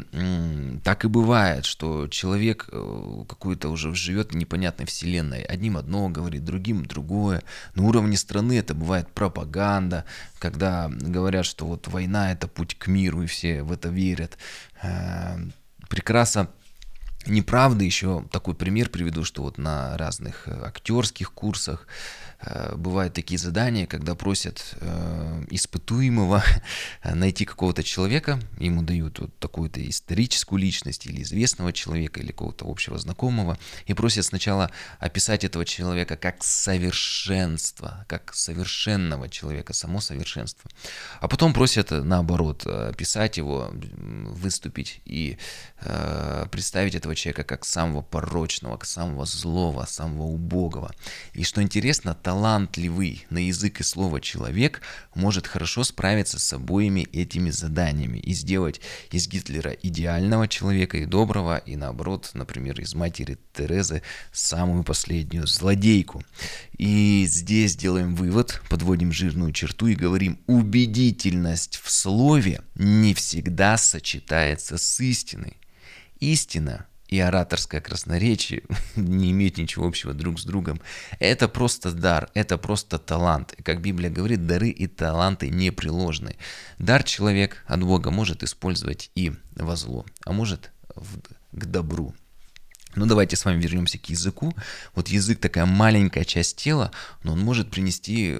так 0.84 1.04
и 1.04 1.08
бывает, 1.08 1.64
что 1.64 2.08
человек 2.08 2.68
э, 2.72 3.24
какой-то 3.28 3.68
уже 3.68 3.94
живет 3.94 4.32
в 4.32 4.36
непонятной 4.36 4.86
вселенной, 4.86 5.42
одним 5.42 5.76
одно 5.76 6.08
говорит, 6.08 6.44
другим 6.44 6.86
другое, 6.86 7.41
на 7.74 7.84
уровне 7.84 8.16
страны 8.16 8.58
это 8.58 8.74
бывает 8.74 9.10
пропаганда, 9.12 10.04
когда 10.38 10.88
говорят, 10.88 11.46
что 11.46 11.66
вот 11.66 11.88
война 11.88 12.32
это 12.32 12.48
путь 12.48 12.76
к 12.78 12.86
миру, 12.86 13.22
и 13.22 13.26
все 13.26 13.62
в 13.62 13.72
это 13.72 13.88
верят. 13.88 14.38
Э, 14.82 15.36
прекрасно 15.88 16.48
неправда 17.26 17.84
еще 17.84 18.24
такой 18.30 18.54
пример 18.54 18.88
приведу, 18.88 19.24
что 19.24 19.42
вот 19.42 19.58
на 19.58 19.96
разных 19.96 20.48
э, 20.48 20.64
актерских 20.64 21.32
курсах 21.32 21.86
бывают 22.74 23.14
такие 23.14 23.38
задания, 23.38 23.86
когда 23.86 24.14
просят 24.14 24.74
э, 24.80 25.44
испытуемого 25.50 26.42
найти 27.04 27.44
какого-то 27.44 27.82
человека, 27.82 28.40
ему 28.58 28.82
дают 28.82 29.20
вот 29.20 29.38
такую-то 29.38 29.88
историческую 29.88 30.58
личность 30.58 31.06
или 31.06 31.22
известного 31.22 31.72
человека, 31.72 32.20
или 32.20 32.32
какого-то 32.32 32.64
общего 32.68 32.98
знакомого, 32.98 33.58
и 33.86 33.94
просят 33.94 34.24
сначала 34.24 34.70
описать 34.98 35.44
этого 35.44 35.64
человека 35.64 36.16
как 36.16 36.42
совершенство, 36.42 38.04
как 38.08 38.34
совершенного 38.34 39.28
человека, 39.28 39.72
само 39.72 40.00
совершенство. 40.00 40.70
А 41.20 41.28
потом 41.28 41.52
просят, 41.52 41.90
наоборот, 41.90 42.66
описать 42.66 43.36
его, 43.36 43.70
выступить 43.72 45.00
и 45.04 45.38
э, 45.80 46.46
представить 46.50 46.94
этого 46.94 47.14
человека 47.14 47.44
как 47.44 47.64
самого 47.64 48.02
порочного, 48.02 48.76
как 48.76 48.86
самого 48.86 49.26
злого, 49.26 49.84
самого 49.86 50.24
убогого. 50.24 50.92
И 51.34 51.44
что 51.44 51.62
интересно, 51.62 52.14
талантливый 52.32 53.26
на 53.28 53.46
язык 53.46 53.80
и 53.80 53.82
слово 53.82 54.18
человек 54.18 54.80
может 55.14 55.46
хорошо 55.46 55.84
справиться 55.84 56.38
с 56.38 56.52
обоими 56.54 57.02
этими 57.12 57.50
заданиями 57.50 58.16
и 58.16 58.32
сделать 58.32 58.80
из 59.10 59.28
Гитлера 59.28 59.72
идеального 59.72 60.48
человека 60.48 60.96
и 60.96 61.04
доброго, 61.04 61.58
и 61.58 61.76
наоборот, 61.76 62.30
например, 62.32 62.80
из 62.80 62.94
матери 62.94 63.36
Терезы 63.52 64.00
самую 64.32 64.82
последнюю 64.82 65.46
злодейку. 65.46 66.24
И 66.78 67.26
здесь 67.28 67.76
делаем 67.76 68.14
вывод, 68.14 68.62
подводим 68.70 69.12
жирную 69.12 69.52
черту 69.52 69.88
и 69.88 69.94
говорим, 69.94 70.38
убедительность 70.46 71.78
в 71.84 71.90
слове 71.90 72.62
не 72.76 73.12
всегда 73.12 73.76
сочетается 73.76 74.78
с 74.78 75.00
истиной. 75.00 75.58
Истина 76.18 76.86
и 77.12 77.20
ораторское 77.20 77.82
красноречие 77.82 78.62
не 78.96 79.32
имеют 79.32 79.58
ничего 79.58 79.86
общего 79.86 80.14
друг 80.14 80.40
с 80.40 80.44
другом. 80.44 80.80
Это 81.18 81.46
просто 81.46 81.92
дар, 81.92 82.30
это 82.32 82.56
просто 82.56 82.98
талант. 82.98 83.54
Как 83.62 83.82
Библия 83.82 84.08
говорит, 84.08 84.46
дары 84.46 84.70
и 84.70 84.86
таланты 84.86 85.50
непреложны. 85.50 86.36
Дар 86.78 87.02
человек 87.02 87.62
от 87.66 87.82
Бога 87.82 88.10
может 88.10 88.42
использовать 88.42 89.10
и 89.14 89.32
во 89.56 89.76
зло, 89.76 90.06
а 90.24 90.32
может 90.32 90.72
в, 90.94 91.20
к 91.52 91.66
добру. 91.66 92.14
Ну 92.94 93.06
давайте 93.06 93.36
с 93.36 93.44
вами 93.44 93.60
вернемся 93.60 93.98
к 93.98 94.10
языку. 94.10 94.54
Вот 94.94 95.08
язык 95.08 95.40
такая 95.40 95.64
маленькая 95.64 96.24
часть 96.24 96.56
тела, 96.56 96.92
но 97.22 97.32
он 97.32 97.40
может 97.40 97.70
принести, 97.70 98.36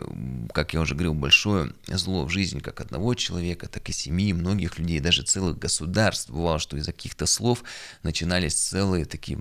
как 0.52 0.75
я 0.75 0.80
уже 0.80 0.94
говорил, 0.94 1.14
большое 1.14 1.73
зло 1.87 2.26
в 2.26 2.28
жизнь 2.28 2.61
как 2.61 2.80
одного 2.80 3.14
человека, 3.14 3.66
так 3.68 3.88
и 3.88 3.92
семьи, 3.92 4.32
многих 4.35 4.78
людей, 4.78 5.00
даже 5.00 5.23
целых 5.23 5.59
государств. 5.59 6.30
Бывало, 6.30 6.59
что 6.59 6.76
из-за 6.76 6.92
каких-то 6.92 7.25
слов 7.25 7.64
начинались 8.02 8.54
целые 8.54 9.06
такие 9.06 9.38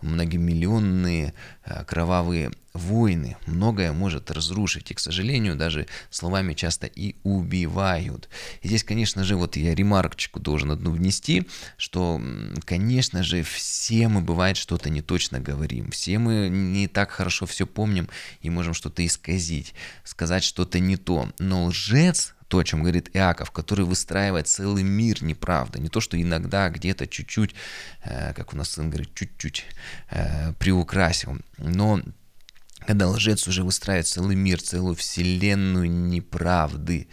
многомиллионные 0.00 1.34
а, 1.64 1.84
кровавые 1.84 2.52
войны, 2.74 3.36
многое 3.46 3.92
может 3.92 4.32
разрушить, 4.32 4.90
и, 4.90 4.94
к 4.94 4.98
сожалению, 4.98 5.54
даже 5.54 5.86
словами 6.10 6.54
часто 6.54 6.86
и 6.88 7.14
убивают. 7.22 8.28
И 8.62 8.68
здесь, 8.68 8.82
конечно 8.82 9.22
же, 9.22 9.36
вот 9.36 9.56
я 9.56 9.74
ремарочку 9.74 10.40
должен 10.40 10.72
одну 10.72 10.90
внести, 10.90 11.48
что, 11.76 12.20
конечно 12.64 13.22
же, 13.22 13.44
все 13.44 14.08
мы, 14.08 14.20
бывает, 14.20 14.56
что-то 14.56 14.90
не 14.90 15.02
точно 15.02 15.38
говорим, 15.38 15.92
все 15.92 16.18
мы 16.18 16.48
не 16.48 16.88
так 16.88 17.12
хорошо 17.12 17.46
все 17.46 17.64
помним 17.64 18.08
и 18.40 18.50
можем 18.50 18.74
что-то 18.74 19.06
исказить, 19.06 19.74
сказать 20.02 20.42
что-то 20.42 20.80
не 20.80 20.96
то, 20.96 21.28
но 21.38 21.66
лжец 21.66 22.34
то, 22.48 22.58
о 22.58 22.64
чем 22.64 22.82
говорит 22.82 23.10
Иаков, 23.14 23.50
который 23.50 23.84
выстраивает 23.84 24.48
целый 24.48 24.82
мир 24.82 25.22
неправда. 25.24 25.80
Не 25.80 25.88
то, 25.88 26.00
что 26.00 26.20
иногда 26.20 26.68
где-то 26.68 27.06
чуть-чуть, 27.06 27.54
э, 28.04 28.34
как 28.34 28.52
у 28.52 28.56
нас 28.56 28.70
сын 28.70 28.90
говорит, 28.90 29.14
чуть-чуть 29.14 29.64
э, 30.10 30.52
приукрасил, 30.58 31.38
но 31.56 32.00
когда 32.86 33.08
лжец 33.08 33.48
уже 33.48 33.62
выстраивает 33.62 34.06
целый 34.06 34.36
мир, 34.36 34.60
целую 34.60 34.94
вселенную 34.94 35.90
неправды. 35.90 37.08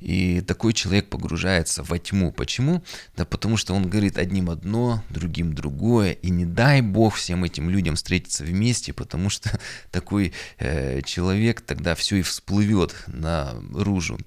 И 0.00 0.40
такой 0.42 0.72
человек 0.72 1.08
погружается 1.08 1.82
во 1.82 1.98
тьму. 1.98 2.32
Почему? 2.32 2.82
Да 3.16 3.24
потому 3.24 3.56
что 3.56 3.74
он 3.74 3.88
говорит 3.88 4.18
одним 4.18 4.50
одно, 4.50 5.02
другим 5.10 5.54
другое. 5.54 6.12
И 6.12 6.30
не 6.30 6.44
дай 6.44 6.80
бог 6.82 7.14
всем 7.14 7.44
этим 7.44 7.70
людям 7.70 7.96
встретиться 7.96 8.44
вместе, 8.44 8.92
потому 8.92 9.30
что 9.30 9.58
такой 9.90 10.32
э, 10.58 11.02
человек 11.02 11.60
тогда 11.62 11.94
все 11.94 12.16
и 12.16 12.22
всплывет 12.22 12.94
наружу. 13.06 14.18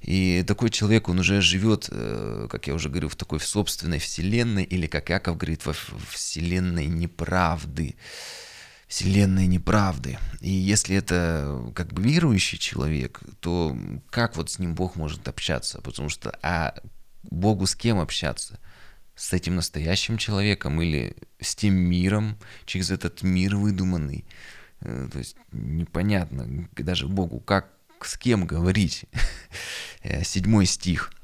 И 0.00 0.44
такой 0.46 0.70
человек, 0.70 1.08
он 1.08 1.20
уже 1.20 1.40
живет, 1.40 1.88
э, 1.90 2.48
как 2.50 2.66
я 2.66 2.74
уже 2.74 2.88
говорю, 2.88 3.08
в 3.08 3.16
такой 3.16 3.38
в 3.38 3.46
собственной 3.46 3.98
вселенной, 3.98 4.64
или, 4.64 4.86
как 4.86 5.10
Яков 5.10 5.36
говорит, 5.36 5.64
во 5.66 5.74
вселенной 6.10 6.86
неправды 6.86 7.94
вселенной 8.90 9.46
неправды. 9.46 10.18
И 10.40 10.50
если 10.50 10.96
это 10.96 11.72
как 11.76 11.92
бы 11.92 12.02
верующий 12.02 12.58
человек, 12.58 13.20
то 13.38 13.78
как 14.10 14.36
вот 14.36 14.50
с 14.50 14.58
ним 14.58 14.74
Бог 14.74 14.96
может 14.96 15.28
общаться? 15.28 15.80
Потому 15.80 16.08
что, 16.08 16.36
а 16.42 16.74
Богу 17.22 17.66
с 17.66 17.76
кем 17.76 18.00
общаться? 18.00 18.58
С 19.14 19.32
этим 19.32 19.54
настоящим 19.54 20.18
человеком 20.18 20.82
или 20.82 21.16
с 21.40 21.54
тем 21.54 21.74
миром, 21.74 22.36
через 22.66 22.90
этот 22.90 23.22
мир 23.22 23.54
выдуманный? 23.54 24.24
Э, 24.80 25.08
то 25.12 25.18
есть 25.18 25.36
непонятно 25.52 26.68
даже 26.76 27.06
Богу, 27.06 27.38
как 27.38 27.68
с 28.02 28.18
кем 28.18 28.44
говорить. 28.44 29.04
Э, 30.02 30.24
седьмой 30.24 30.64
стих– 30.64 31.12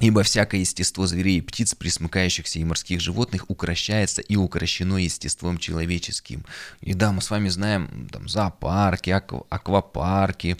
Ибо 0.00 0.22
всякое 0.22 0.60
естество 0.60 1.06
зверей 1.06 1.38
и 1.38 1.40
птиц, 1.40 1.74
присмыкающихся 1.74 2.60
и 2.60 2.64
морских 2.64 3.00
животных, 3.00 3.46
укращается 3.48 4.22
и 4.22 4.36
укращено 4.36 4.96
естеством 4.98 5.58
человеческим. 5.58 6.44
И 6.80 6.94
да, 6.94 7.12
мы 7.12 7.20
с 7.20 7.30
вами 7.30 7.48
знаем 7.48 8.08
там, 8.12 8.28
зоопарки, 8.28 9.10
аквапарки, 9.10 10.56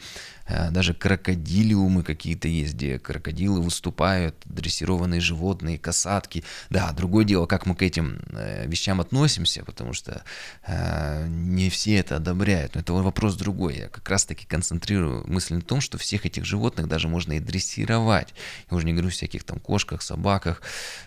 Э, 0.48 0.70
даже 0.70 0.94
крокодилиумы 0.94 2.02
какие-то 2.02 2.48
есть, 2.48 2.74
где 2.74 2.98
крокодилы 2.98 3.60
выступают, 3.60 4.34
дрессированные 4.46 5.20
животные, 5.20 5.78
касатки. 5.78 6.42
Да, 6.70 6.90
другое 6.92 7.24
дело, 7.24 7.46
как 7.46 7.66
мы 7.66 7.74
к 7.74 7.82
этим 7.82 8.20
э, 8.30 8.66
вещам 8.66 9.00
относимся, 9.00 9.64
потому 9.64 9.92
что 9.92 10.22
э, 10.66 11.26
не 11.28 11.68
все 11.68 11.96
это 11.96 12.16
одобряют. 12.16 12.74
Но 12.74 12.80
это 12.80 12.92
вопрос 12.94 13.36
другой. 13.36 13.76
Я 13.76 13.88
как 13.88 14.08
раз-таки 14.08 14.46
концентрирую 14.46 15.24
мысль 15.26 15.54
на 15.54 15.60
том, 15.60 15.80
что 15.80 15.98
всех 15.98 16.24
этих 16.24 16.44
животных 16.44 16.88
даже 16.88 17.08
можно 17.08 17.34
и 17.34 17.40
дрессировать. 17.40 18.34
Я 18.70 18.76
уже 18.76 18.86
не 18.86 18.92
говорю 18.92 19.08
о 19.08 19.12
всяких 19.28 19.44
там 19.44 19.58
кошках, 19.60 20.02
собаках. 20.02 20.62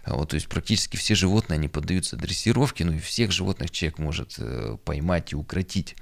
Вот, 0.06 0.30
то 0.30 0.36
есть 0.36 0.48
практически 0.48 0.98
все 0.98 1.16
животные, 1.16 1.58
они 1.58 1.68
поддаются 1.68 2.16
дрессировке, 2.16 2.86
ну 2.86 2.94
и 2.94 3.00
всех 3.00 3.32
животных 3.32 3.72
человек 3.72 4.00
может 4.00 4.40
поймать 4.86 5.34
и 5.34 5.36
укротить. 5.36 5.96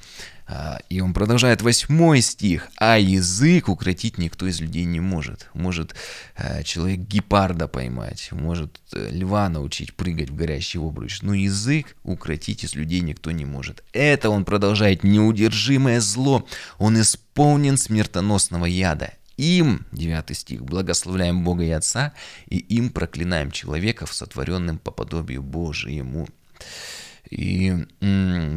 А, 0.52 0.80
и 0.90 1.00
он 1.00 1.14
продолжает 1.14 1.62
восьмой 1.62 2.22
стих. 2.22 2.70
«А 2.78 2.98
язык 2.98 3.70
укротить 3.70 4.18
никто 4.18 4.48
из 4.48 4.60
людей 4.60 4.84
не 4.86 5.00
может. 5.00 5.48
Может 5.54 5.94
э, 6.36 6.64
человек 6.64 7.02
гепарда 7.02 7.68
поймать, 7.68 8.30
может 8.32 8.82
э, 8.92 9.10
льва 9.12 9.48
научить 9.50 9.94
прыгать 9.94 10.32
в 10.32 10.36
горящий 10.36 10.80
обруч, 10.80 11.22
но 11.22 11.36
язык 11.36 11.96
укротить 12.04 12.64
из 12.64 12.74
людей 12.74 13.02
никто 13.02 13.30
не 13.30 13.46
может. 13.46 13.84
Это 13.94 14.32
он 14.32 14.44
продолжает 14.44 15.04
неудержимое 15.04 16.02
зло. 16.02 16.48
Он 16.80 17.00
исполнен 17.00 17.78
смертоносного 17.78 18.66
яда. 18.66 19.14
Им, 19.40 19.86
9 19.94 20.36
стих, 20.36 20.66
благословляем 20.66 21.46
Бога 21.46 21.64
и 21.64 21.70
Отца, 21.70 22.12
и 22.48 22.58
им 22.58 22.90
проклинаем 22.90 23.52
человеков, 23.52 24.14
сотворенным 24.14 24.80
по 24.80 24.92
подобию 24.92 25.42
Божьему. 25.42 26.28
И 27.30 27.86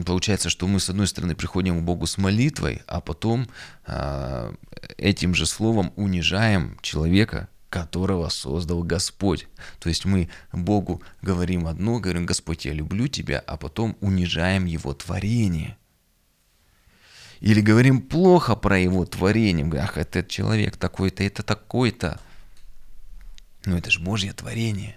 получается, 0.05 0.51
что 0.51 0.67
мы, 0.67 0.81
с 0.81 0.91
одной 0.91 1.07
стороны, 1.07 1.37
приходим 1.37 1.79
к 1.79 1.85
Богу 1.85 2.07
с 2.07 2.19
молитвой, 2.19 2.83
а 2.89 3.01
потом 3.01 3.47
а, 3.87 4.53
этим 4.97 5.37
же 5.37 5.47
словом 5.47 5.93
унижаем 5.95 6.77
человека, 6.83 7.49
которого 7.69 8.29
создал 8.29 8.83
Господь. 8.83 9.47
То 9.79 9.89
есть 9.89 10.05
мы 10.05 10.31
Богу 10.53 11.01
говорим 11.23 11.69
одно, 11.69 12.01
говорим, 12.01 12.27
Господь, 12.27 12.65
я 12.65 12.73
люблю 12.73 13.07
тебя, 13.07 13.39
а 13.47 13.57
потом 13.57 13.97
унижаем 14.01 14.65
Его 14.65 14.95
творение. 14.95 15.77
Или 17.43 17.61
говорим 17.61 18.01
плохо 18.01 18.55
про 18.55 18.79
Его 18.79 19.05
творение, 19.05 19.69
ах, 19.81 19.99
этот 19.99 20.29
человек 20.29 20.77
такой-то, 20.77 21.25
это 21.25 21.43
такой-то. 21.43 22.21
Но 23.65 23.77
это 23.77 23.91
же 23.91 23.99
Божье 23.99 24.33
творение. 24.33 24.97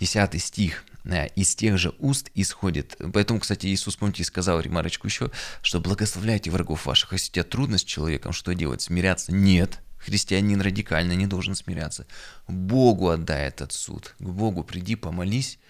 Десятый 0.00 0.40
стих. 0.40 0.84
Э, 1.04 1.28
из 1.36 1.54
тех 1.54 1.78
же 1.78 1.94
уст 2.00 2.28
исходит. 2.34 2.96
Поэтому, 3.14 3.38
кстати, 3.38 3.66
Иисус, 3.68 3.94
помните, 3.94 4.24
сказал 4.24 4.58
ремарочку 4.58 5.06
еще, 5.06 5.30
что 5.62 5.78
благословляйте 5.78 6.50
врагов 6.50 6.86
ваших. 6.86 7.12
Если 7.12 7.30
у 7.30 7.34
тебя 7.34 7.44
трудно 7.44 7.78
с 7.78 7.84
человеком, 7.84 8.32
что 8.32 8.52
делать? 8.52 8.82
Смиряться? 8.82 9.32
Нет. 9.32 9.78
Христианин 9.98 10.60
радикально 10.60 11.12
не 11.12 11.28
должен 11.28 11.54
смиряться. 11.54 12.08
Богу 12.48 13.10
отдай 13.10 13.46
этот 13.46 13.72
суд. 13.72 14.16
К 14.18 14.24
Богу 14.28 14.64
приди, 14.64 14.96
помолись, 14.96 15.60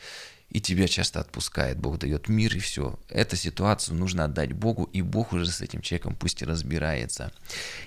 и 0.50 0.60
тебя 0.60 0.88
часто 0.88 1.20
отпускает. 1.20 1.78
Бог 1.78 1.98
дает 1.98 2.28
мир, 2.28 2.56
и 2.56 2.58
все. 2.58 2.98
Эту 3.08 3.36
ситуацию 3.36 3.96
нужно 3.96 4.24
отдать 4.24 4.52
Богу, 4.52 4.84
и 4.92 5.02
Бог 5.02 5.32
уже 5.32 5.46
с 5.46 5.60
этим 5.60 5.82
человеком 5.82 6.16
пусть 6.16 6.42
и 6.42 6.46
разбирается. 6.46 7.32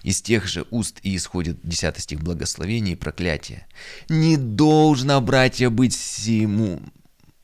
Из 0.03 0.21
тех 0.21 0.47
же 0.47 0.65
уст 0.69 0.99
и 1.03 1.15
исходит 1.15 1.59
10 1.63 1.99
стих 1.99 2.21
благословения 2.21 2.93
и 2.93 2.97
проклятия. 2.97 3.67
«Не 4.09 4.37
должно, 4.37 5.19
братья, 5.21 5.69
быть 5.69 5.95
всему 5.95 6.81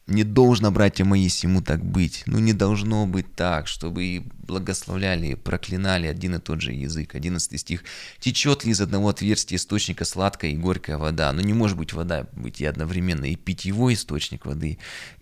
не 0.07 0.23
должно, 0.23 0.71
братья 0.71 1.03
мои, 1.03 1.27
сему 1.27 1.61
так 1.61 1.83
быть. 1.83 2.23
Ну 2.25 2.39
не 2.39 2.53
должно 2.53 3.05
быть 3.05 3.35
так, 3.35 3.67
чтобы 3.67 4.05
и 4.05 4.19
благословляли, 4.19 5.27
и 5.27 5.35
проклинали 5.35 6.07
один 6.07 6.35
и 6.35 6.39
тот 6.39 6.61
же 6.61 6.71
язык. 6.71 7.13
11 7.13 7.59
стих. 7.59 7.83
Течет 8.19 8.63
ли 8.63 8.71
из 8.71 8.79
одного 8.79 9.09
отверстия 9.09 9.57
источника 9.57 10.05
сладкая 10.05 10.51
и 10.51 10.55
горькая 10.55 10.97
вода? 10.97 11.31
Ну, 11.33 11.41
не 11.41 11.53
может 11.53 11.77
быть 11.77 11.91
вода 11.91 12.27
быть 12.31 12.61
и 12.61 12.65
одновременно 12.65 13.25
и 13.25 13.35
питьевой 13.35 13.95
источник 13.95 14.45
воды, 14.45 14.77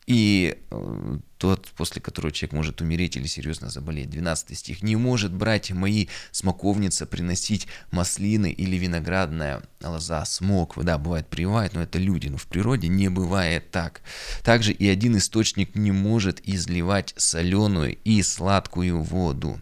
и 0.07 0.57
э, 0.69 1.17
тот, 1.37 1.67
после 1.75 2.01
которого 2.01 2.31
человек 2.31 2.53
может 2.53 2.81
умереть 2.81 3.17
или 3.17 3.27
серьезно 3.27 3.69
заболеть. 3.69 4.09
12 4.09 4.57
стих. 4.57 4.83
«Не 4.83 4.95
может, 4.95 5.33
братья 5.33 5.75
мои, 5.75 6.07
смоковница 6.31 7.05
приносить 7.05 7.67
маслины 7.91 8.51
или 8.51 8.75
виноградная 8.77 9.63
лоза, 9.81 10.23
смок». 10.25 10.75
Да, 10.83 10.97
бывает 10.97 11.27
прививает, 11.27 11.73
но 11.73 11.81
это 11.81 11.97
люди, 11.97 12.27
но 12.27 12.37
в 12.37 12.47
природе 12.47 12.87
не 12.87 13.09
бывает 13.09 13.71
так. 13.71 14.01
Также 14.43 14.73
и 14.73 14.87
один 14.87 15.17
источник 15.17 15.75
не 15.75 15.91
может 15.91 16.39
изливать 16.47 17.13
соленую 17.17 17.97
и 18.03 18.21
сладкую 18.21 19.01
воду. 19.01 19.59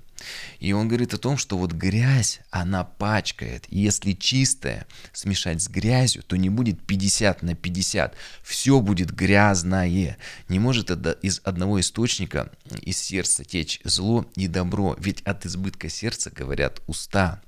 И 0.60 0.74
он 0.74 0.88
говорит 0.88 1.14
о 1.14 1.18
том, 1.18 1.38
что 1.38 1.58
вот 1.58 1.72
грязь, 1.72 2.42
она 2.50 2.84
пачкает. 2.84 3.66
И 3.70 3.80
если 3.80 4.14
чистая 4.14 4.88
смешать 5.12 5.62
с 5.62 5.68
грязью, 5.68 6.24
то 6.24 6.36
не 6.36 6.50
будет 6.50 6.86
50 6.86 7.44
на 7.44 7.56
50. 7.56 8.16
Все 8.44 8.80
будет 8.80 9.12
грязное. 9.12 10.18
Не 10.50 10.60
может 10.60 10.92
из 11.24 11.42
одного 11.44 11.80
источника, 11.80 12.52
из 12.82 12.98
сердца 12.98 13.44
течь 13.44 13.80
зло 13.84 14.26
и 14.36 14.48
добро. 14.48 14.96
Ведь 15.00 15.22
от 15.22 15.46
избытка 15.46 15.90
сердца 15.90 16.32
говорят 16.32 16.82
уста. 16.88 17.42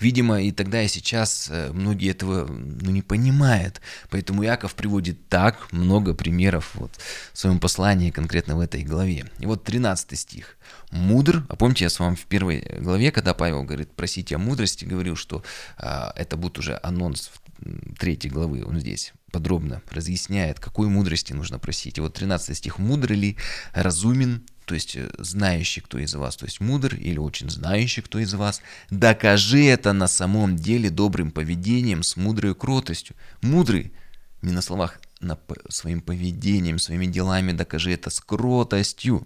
Видимо, 0.00 0.42
и 0.42 0.52
тогда, 0.52 0.82
и 0.82 0.88
сейчас 0.88 1.48
э, 1.50 1.72
многие 1.72 2.10
этого 2.10 2.46
ну, 2.46 2.90
не 2.90 3.02
понимают. 3.02 3.80
Поэтому 4.10 4.42
Яков 4.42 4.74
приводит 4.74 5.28
так 5.28 5.72
много 5.72 6.14
примеров 6.14 6.70
вот, 6.74 6.92
в 7.32 7.38
своем 7.38 7.58
послании, 7.58 8.10
конкретно 8.10 8.56
в 8.56 8.60
этой 8.60 8.82
главе. 8.82 9.26
И 9.38 9.46
вот 9.46 9.64
13 9.64 10.18
стих. 10.18 10.56
«Мудр», 10.90 11.44
а 11.48 11.56
помните, 11.56 11.84
я 11.84 11.90
с 11.90 11.98
вами 11.98 12.14
в 12.14 12.26
первой 12.26 12.60
главе, 12.80 13.10
когда 13.10 13.34
Павел 13.34 13.64
говорит 13.64 13.90
«просите 13.92 14.36
о 14.36 14.38
мудрости», 14.38 14.84
говорил, 14.84 15.16
что 15.16 15.42
а, 15.76 16.12
это 16.16 16.36
будет 16.36 16.58
уже 16.58 16.78
анонс 16.82 17.30
третьей 17.98 18.30
главы, 18.30 18.64
он 18.64 18.78
здесь 18.80 19.12
подробно 19.32 19.82
разъясняет, 19.90 20.60
какой 20.60 20.88
мудрости 20.88 21.32
нужно 21.32 21.58
просить. 21.58 21.98
И 21.98 22.00
вот 22.00 22.14
13 22.14 22.56
стих 22.56 22.78
«Мудрый 22.78 23.16
ли, 23.16 23.36
разумен, 23.72 24.46
то 24.66 24.74
есть 24.74 24.96
э, 24.96 25.08
знающий, 25.18 25.80
кто 25.80 25.98
из 25.98 26.14
вас, 26.14 26.36
то 26.36 26.44
есть 26.44 26.60
мудр 26.60 26.94
или 26.96 27.18
очень 27.18 27.48
знающий, 27.48 28.02
кто 28.02 28.18
из 28.18 28.34
вас, 28.34 28.60
докажи 28.90 29.64
это 29.64 29.92
на 29.92 30.08
самом 30.08 30.56
деле 30.56 30.90
добрым 30.90 31.30
поведением 31.30 32.02
с 32.02 32.16
мудрой 32.16 32.54
кротостью. 32.54 33.16
Мудрый, 33.40 33.92
не 34.42 34.52
на 34.52 34.60
словах, 34.60 35.00
своим 35.68 36.00
поведением, 36.00 36.78
своими 36.78 37.06
делами 37.06 37.52
докажи 37.52 37.92
это 37.92 38.10
с 38.10 38.20
кротостью. 38.20 39.24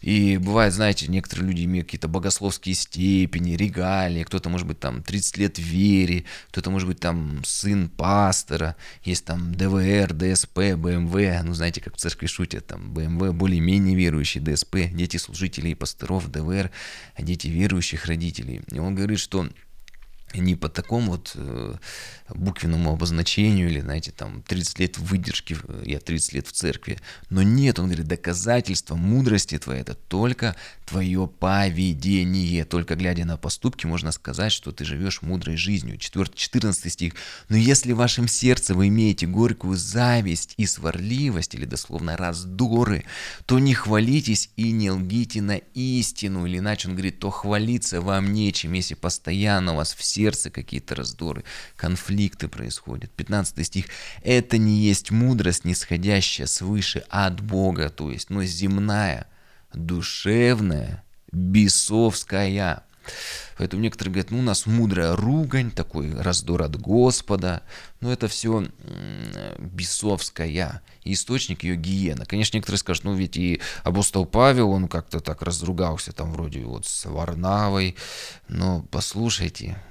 И 0.00 0.36
бывает, 0.36 0.72
знаете, 0.72 1.08
некоторые 1.08 1.48
люди 1.48 1.64
имеют 1.64 1.88
какие-то 1.88 2.06
богословские 2.06 2.76
степени, 2.76 3.56
регалии, 3.56 4.22
кто-то 4.22 4.48
может 4.48 4.66
быть 4.66 4.78
там 4.78 5.02
30 5.02 5.36
лет 5.38 5.58
вере, 5.58 6.24
кто-то 6.50 6.70
может 6.70 6.86
быть 6.86 7.00
там 7.00 7.42
сын 7.44 7.88
пастора, 7.88 8.76
есть 9.02 9.24
там 9.24 9.54
ДВР, 9.54 10.12
ДСП, 10.12 10.74
БМВ, 10.76 11.42
ну 11.42 11.52
знаете, 11.52 11.80
как 11.80 11.96
в 11.96 11.98
церкви 11.98 12.26
шутят, 12.26 12.66
там 12.66 12.94
БМВ 12.94 13.34
более-менее 13.34 13.96
верующие, 13.96 14.42
ДСП, 14.42 14.76
дети 14.92 15.16
служителей 15.16 15.74
пасторов, 15.74 16.30
ДВР, 16.30 16.70
дети 17.18 17.48
верующих 17.48 18.06
родителей. 18.06 18.62
И 18.70 18.78
он 18.78 18.94
говорит, 18.94 19.18
что 19.18 19.48
не 20.34 20.56
по 20.56 20.68
такому 20.68 21.12
вот 21.12 21.32
э, 21.34 21.74
буквенному 22.28 22.92
обозначению 22.92 23.68
или, 23.68 23.80
знаете, 23.80 24.12
там 24.12 24.42
30 24.42 24.78
лет 24.78 24.98
выдержки, 24.98 25.56
э, 25.62 25.82
я 25.86 26.00
30 26.00 26.32
лет 26.34 26.46
в 26.46 26.52
церкви. 26.52 26.98
Но 27.30 27.42
нет, 27.42 27.78
он 27.78 27.86
говорит, 27.86 28.06
доказательство 28.06 28.94
мудрости 28.94 29.58
твоей 29.58 29.80
это 29.80 29.94
только 29.94 30.54
твое 30.86 31.26
поведение. 31.26 32.64
Только 32.64 32.94
глядя 32.94 33.24
на 33.24 33.36
поступки 33.36 33.86
можно 33.86 34.12
сказать, 34.12 34.52
что 34.52 34.72
ты 34.72 34.84
живешь 34.84 35.22
мудрой 35.22 35.56
жизнью. 35.56 35.96
4, 35.96 36.30
14 36.34 36.92
стих. 36.92 37.14
Но 37.48 37.56
если 37.56 37.92
в 37.92 37.96
вашем 37.96 38.28
сердце 38.28 38.74
вы 38.74 38.88
имеете 38.88 39.26
горькую 39.26 39.76
зависть 39.76 40.54
и 40.56 40.66
сварливость, 40.66 41.54
или 41.54 41.64
дословно 41.64 42.16
раздоры, 42.16 43.04
то 43.46 43.58
не 43.58 43.74
хвалитесь 43.74 44.50
и 44.56 44.72
не 44.72 44.90
лгите 44.90 45.40
на 45.40 45.56
истину. 45.74 46.46
Или 46.46 46.58
иначе 46.58 46.88
он 46.88 46.94
говорит, 46.94 47.18
то 47.18 47.30
хвалиться 47.30 48.00
вам 48.00 48.32
нечем, 48.32 48.72
если 48.72 48.94
постоянно 48.94 49.72
у 49.72 49.76
вас 49.76 49.94
все 49.94 50.17
сердце 50.18 50.50
какие-то 50.50 50.96
раздоры, 50.96 51.44
конфликты 51.76 52.48
происходят. 52.48 53.10
15 53.12 53.64
стих. 53.64 53.84
Это 54.24 54.58
не 54.58 54.80
есть 54.80 55.12
мудрость, 55.12 55.64
нисходящая 55.64 56.48
свыше 56.48 57.04
от 57.08 57.40
Бога, 57.40 57.88
то 57.88 58.10
есть, 58.10 58.30
но 58.30 58.42
земная, 58.42 59.28
душевная, 59.72 61.04
бесовская. 61.30 62.82
Поэтому 63.56 63.82
некоторые 63.82 64.12
говорят, 64.12 64.30
ну 64.30 64.38
у 64.38 64.42
нас 64.42 64.66
мудрая 64.66 65.16
ругань, 65.16 65.70
такой 65.70 66.14
раздор 66.14 66.62
от 66.62 66.76
Господа. 66.76 67.62
Но 68.00 68.12
это 68.12 68.28
все 68.28 68.68
бесовская. 69.58 70.82
Источник 71.04 71.64
ее 71.64 71.76
гиена. 71.76 72.26
Конечно, 72.26 72.56
некоторые 72.56 72.78
скажут, 72.78 73.04
ну 73.04 73.14
ведь 73.14 73.36
и 73.36 73.60
апостол 73.82 74.26
Павел, 74.26 74.70
он 74.70 74.88
как-то 74.88 75.20
так 75.20 75.42
разругался 75.42 76.12
там 76.12 76.32
вроде 76.32 76.60
вот 76.64 76.86
с 76.86 77.06
Варнавой. 77.06 77.96
Но 78.46 78.82
послушайте, 78.90 79.82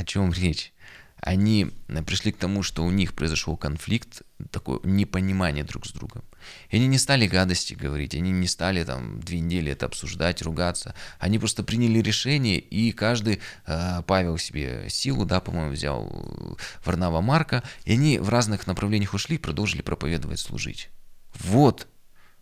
о 0.00 0.04
чем 0.04 0.32
речь? 0.32 0.72
Они 1.20 1.70
э, 1.88 2.02
пришли 2.02 2.32
к 2.32 2.38
тому, 2.38 2.62
что 2.62 2.84
у 2.84 2.90
них 2.90 3.14
произошел 3.14 3.56
конфликт, 3.56 4.22
такое 4.50 4.80
непонимание 4.84 5.64
друг 5.64 5.86
с 5.86 5.92
другом. 5.92 6.24
И 6.70 6.76
они 6.76 6.86
не 6.86 6.98
стали 6.98 7.26
гадости 7.26 7.74
говорить, 7.74 8.14
они 8.14 8.30
не 8.30 8.46
стали 8.46 8.84
там 8.84 9.20
две 9.20 9.40
недели 9.40 9.72
это 9.72 9.86
обсуждать, 9.86 10.40
ругаться. 10.40 10.94
Они 11.18 11.38
просто 11.38 11.62
приняли 11.62 12.00
решение, 12.00 12.58
и 12.58 12.92
каждый, 12.92 13.40
э, 13.66 14.02
Павел 14.06 14.38
себе 14.38 14.86
силу, 14.88 15.26
да, 15.26 15.40
по-моему, 15.40 15.72
взял 15.72 16.08
э, 16.08 16.54
Варнава 16.84 17.20
Марка, 17.20 17.62
и 17.84 17.92
они 17.92 18.18
в 18.18 18.30
разных 18.30 18.66
направлениях 18.66 19.12
ушли 19.12 19.36
продолжили 19.36 19.82
проповедовать, 19.82 20.40
служить. 20.40 20.88
Вот 21.34 21.86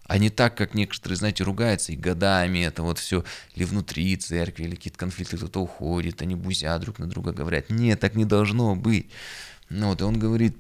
а 0.08 0.18
не 0.18 0.30
так, 0.30 0.56
как 0.56 0.74
некоторые, 0.74 1.18
знаете, 1.18 1.44
ругаются 1.44 1.92
и 1.92 1.96
годами 1.96 2.60
это 2.60 2.82
вот 2.82 2.98
все, 2.98 3.24
или 3.54 3.64
внутри 3.64 4.16
церкви, 4.16 4.64
или 4.64 4.74
какие-то 4.74 4.98
конфликты, 4.98 5.36
кто-то 5.36 5.60
уходит, 5.60 6.22
они 6.22 6.34
бузя 6.34 6.76
друг 6.78 6.98
на 6.98 7.06
друга 7.06 7.32
говорят. 7.32 7.68
Нет, 7.68 8.00
так 8.00 8.14
не 8.14 8.24
должно 8.24 8.74
быть. 8.74 9.10
Ну, 9.68 9.88
вот, 9.88 10.00
и 10.00 10.04
он 10.04 10.18
говорит, 10.18 10.56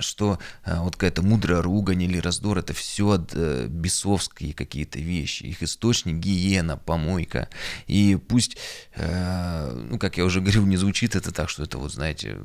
что 0.00 0.38
э, 0.64 0.78
вот 0.80 0.96
какая-то 0.96 1.22
мудрая 1.22 1.62
ругань 1.62 2.02
или 2.02 2.18
раздор, 2.18 2.58
это 2.58 2.72
все 2.72 3.24
э, 3.32 3.66
бесовские 3.68 4.52
какие-то 4.52 4.98
вещи. 4.98 5.44
Их 5.44 5.62
источник 5.62 6.16
гиена, 6.16 6.76
помойка. 6.76 7.48
И 7.86 8.16
пусть, 8.16 8.56
ну, 8.96 9.98
как 9.98 10.18
я 10.18 10.24
уже 10.24 10.40
говорил, 10.40 10.66
не 10.66 10.76
звучит 10.76 11.14
это 11.14 11.32
так, 11.32 11.48
что 11.48 11.62
это 11.62 11.78
вот, 11.78 11.92
знаете, 11.92 12.36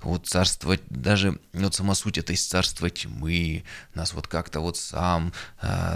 вот 0.00 0.26
царство, 0.26 0.76
даже 0.90 1.38
вот 1.52 1.74
сама 1.74 1.94
суть 1.94 2.18
это 2.18 2.32
из 2.32 2.46
царства 2.46 2.90
тьмы, 2.90 3.64
нас 3.94 4.12
вот 4.12 4.26
как-то 4.26 4.60
вот 4.60 4.76
сам, 4.76 5.32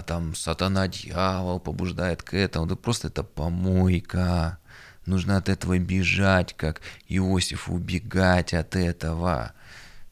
там, 0.05 0.35
сатана, 0.35 0.87
дьявол 0.87 1.59
побуждает 1.59 2.23
к 2.23 2.33
этому, 2.33 2.65
да 2.65 2.75
просто 2.75 3.07
это 3.07 3.23
помойка. 3.23 4.59
Нужно 5.05 5.37
от 5.37 5.47
этого 5.47 5.77
бежать, 5.79 6.53
как 6.57 6.81
Иосиф, 7.07 7.69
убегать 7.69 8.53
от 8.53 8.75
этого 8.75 9.53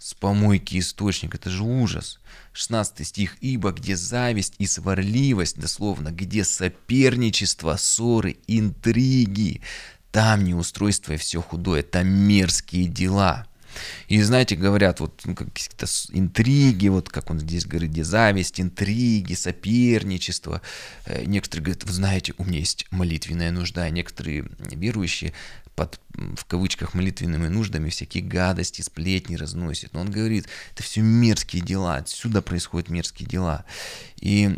с 0.06 0.14
помойки 0.14 0.78
источник, 0.78 1.34
это 1.34 1.50
же 1.50 1.64
ужас. 1.64 2.20
16 2.54 3.08
стих, 3.08 3.38
ибо 3.42 3.72
где 3.72 3.96
зависть 3.96 4.54
и 4.60 4.68
сварливость, 4.68 5.58
дословно, 5.58 6.10
где 6.12 6.44
соперничество, 6.44 7.76
ссоры, 7.76 8.38
интриги, 8.46 9.62
там 10.12 10.44
неустройство 10.44 11.14
и 11.14 11.18
все 11.18 11.42
худое, 11.42 11.82
там 11.82 12.08
мерзкие 12.08 12.86
дела. 12.86 13.48
И 14.08 14.22
знаете, 14.22 14.56
говорят, 14.56 15.00
вот 15.00 15.22
ну, 15.26 15.36
какие-то 15.36 15.86
интриги, 16.12 16.88
вот 16.88 17.10
как 17.10 17.30
он 17.30 17.40
здесь 17.40 17.66
говорит, 17.66 17.92
где 17.92 18.04
зависть, 18.04 18.60
интриги, 18.60 19.34
соперничество. 19.34 20.62
Э, 21.06 21.24
некоторые 21.26 21.66
говорят, 21.66 21.84
вы 21.84 21.94
знаете, 21.94 22.34
у 22.38 22.44
меня 22.44 22.60
есть 22.60 22.86
молитвенная 22.92 23.52
нужда. 23.52 23.90
Некоторые 23.90 24.46
верующие 24.60 25.34
под, 25.76 26.00
в 26.14 26.46
кавычках, 26.46 26.94
молитвенными 26.94 27.48
нуждами 27.48 27.90
всякие 27.90 28.24
гадости, 28.24 28.82
сплетни 28.82 29.36
разносят. 29.36 29.94
Но 29.94 30.02
он 30.02 30.10
говорит, 30.10 30.48
это 30.74 30.84
все 30.84 31.02
мерзкие 31.02 31.62
дела, 31.62 31.98
отсюда 31.98 32.42
происходят 32.42 32.90
мерзкие 32.90 33.28
дела. 33.28 33.66
И 34.20 34.58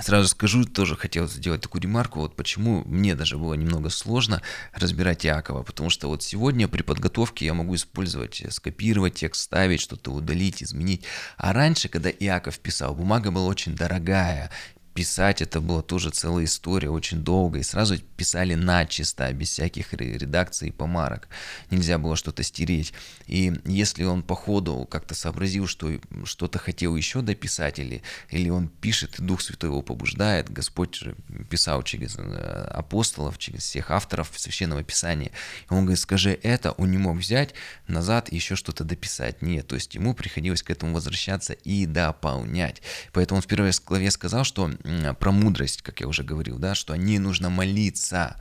Сразу 0.00 0.28
скажу, 0.28 0.64
тоже 0.64 0.96
хотел 0.96 1.26
сделать 1.28 1.62
такую 1.62 1.82
ремарку, 1.82 2.20
вот 2.20 2.36
почему 2.36 2.82
мне 2.84 3.14
даже 3.14 3.38
было 3.38 3.54
немного 3.54 3.88
сложно 3.88 4.42
разбирать 4.72 5.24
Иакова, 5.24 5.62
потому 5.62 5.90
что 5.90 6.08
вот 6.08 6.22
сегодня 6.22 6.68
при 6.68 6.82
подготовке 6.82 7.46
я 7.46 7.54
могу 7.54 7.74
использовать, 7.74 8.40
э, 8.42 8.50
скопировать 8.50 9.14
текст, 9.14 9.42
ставить, 9.42 9.80
что-то 9.80 10.12
удалить, 10.12 10.62
изменить. 10.62 11.04
А 11.36 11.52
раньше, 11.52 11.88
когда 11.88 12.10
Иаков 12.10 12.58
писал, 12.58 12.94
бумага 12.94 13.30
была 13.30 13.46
очень 13.46 13.74
дорогая, 13.74 14.50
писать 14.96 15.42
это 15.42 15.60
была 15.60 15.82
тоже 15.82 16.08
целая 16.08 16.46
история, 16.46 16.88
очень 16.88 17.18
долго, 17.18 17.58
и 17.58 17.62
сразу 17.62 17.98
писали 18.16 18.54
начисто, 18.54 19.30
без 19.34 19.50
всяких 19.50 19.92
редакций 19.92 20.68
и 20.68 20.72
помарок. 20.72 21.28
Нельзя 21.70 21.98
было 21.98 22.16
что-то 22.16 22.42
стереть. 22.42 22.94
И 23.26 23.52
если 23.66 24.04
он 24.04 24.22
по 24.22 24.34
ходу 24.34 24.88
как-то 24.90 25.14
сообразил, 25.14 25.66
что 25.66 26.00
что-то 26.24 26.58
хотел 26.58 26.96
еще 26.96 27.20
дописать, 27.20 27.78
или, 27.78 28.02
или 28.30 28.48
он 28.48 28.68
пишет, 28.68 29.18
и 29.18 29.22
Дух 29.22 29.42
Святой 29.42 29.68
его 29.68 29.82
побуждает, 29.82 30.50
Господь 30.50 30.94
же 30.94 31.14
писал 31.50 31.82
через 31.82 32.16
э, 32.16 32.22
апостолов, 32.22 33.36
через 33.36 33.64
всех 33.64 33.90
авторов 33.90 34.32
Священного 34.34 34.82
Писания, 34.82 35.30
и 35.70 35.74
он 35.74 35.80
говорит, 35.80 36.00
скажи 36.00 36.38
это, 36.42 36.72
он 36.72 36.90
не 36.90 36.98
мог 36.98 37.18
взять 37.18 37.52
назад 37.86 38.32
еще 38.32 38.56
что-то 38.56 38.82
дописать. 38.82 39.42
Нет, 39.42 39.66
то 39.66 39.74
есть 39.74 39.94
ему 39.94 40.14
приходилось 40.14 40.62
к 40.62 40.70
этому 40.70 40.94
возвращаться 40.94 41.52
и 41.52 41.84
дополнять. 41.84 42.80
Поэтому 43.12 43.36
он 43.36 43.42
в 43.42 43.46
первой 43.46 43.72
главе 43.84 44.10
сказал, 44.10 44.44
что 44.44 44.70
про 45.18 45.32
мудрость, 45.32 45.82
как 45.82 46.00
я 46.00 46.08
уже 46.08 46.22
говорил, 46.22 46.58
да, 46.58 46.74
что 46.74 46.92
о 46.92 46.96
ней 46.96 47.18
нужно 47.18 47.50
молиться. 47.50 48.36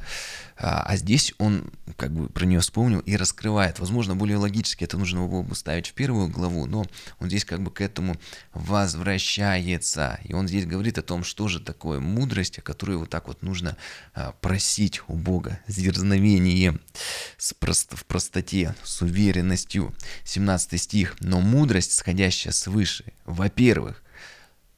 А, 0.57 0.83
а 0.83 0.95
здесь 0.95 1.33
он 1.37 1.71
как 1.97 2.11
бы 2.11 2.29
про 2.29 2.45
нее 2.45 2.59
вспомнил 2.59 2.99
и 2.99 3.15
раскрывает. 3.15 3.79
Возможно, 3.79 4.15
более 4.15 4.37
логически 4.37 4.83
это 4.83 4.97
нужно 4.97 5.25
было 5.27 5.41
бы 5.41 5.55
ставить 5.55 5.87
в 5.87 5.93
первую 5.93 6.29
главу, 6.29 6.65
но 6.65 6.85
он 7.19 7.27
здесь 7.27 7.45
как 7.45 7.61
бы 7.61 7.71
к 7.71 7.81
этому 7.81 8.15
возвращается. 8.53 10.19
И 10.23 10.33
он 10.33 10.47
здесь 10.47 10.65
говорит 10.65 10.97
о 10.97 11.01
том, 11.01 11.23
что 11.23 11.47
же 11.47 11.59
такое 11.59 11.99
мудрость, 11.99 12.59
о 12.59 12.61
которой 12.61 12.97
вот 12.97 13.09
так 13.09 13.27
вот 13.27 13.41
нужно 13.41 13.75
а, 14.13 14.31
просить 14.33 15.01
у 15.07 15.13
Бога 15.13 15.59
с 15.67 15.75
дерзновением, 15.75 16.79
с 17.37 17.53
прост, 17.53 17.97
в 17.97 18.05
простоте, 18.05 18.75
с 18.83 19.01
уверенностью. 19.01 19.93
17 20.23 20.81
стих. 20.81 21.15
«Но 21.19 21.41
мудрость, 21.41 21.93
сходящая 21.93 22.53
свыше, 22.53 23.05
во-первых, 23.25 24.01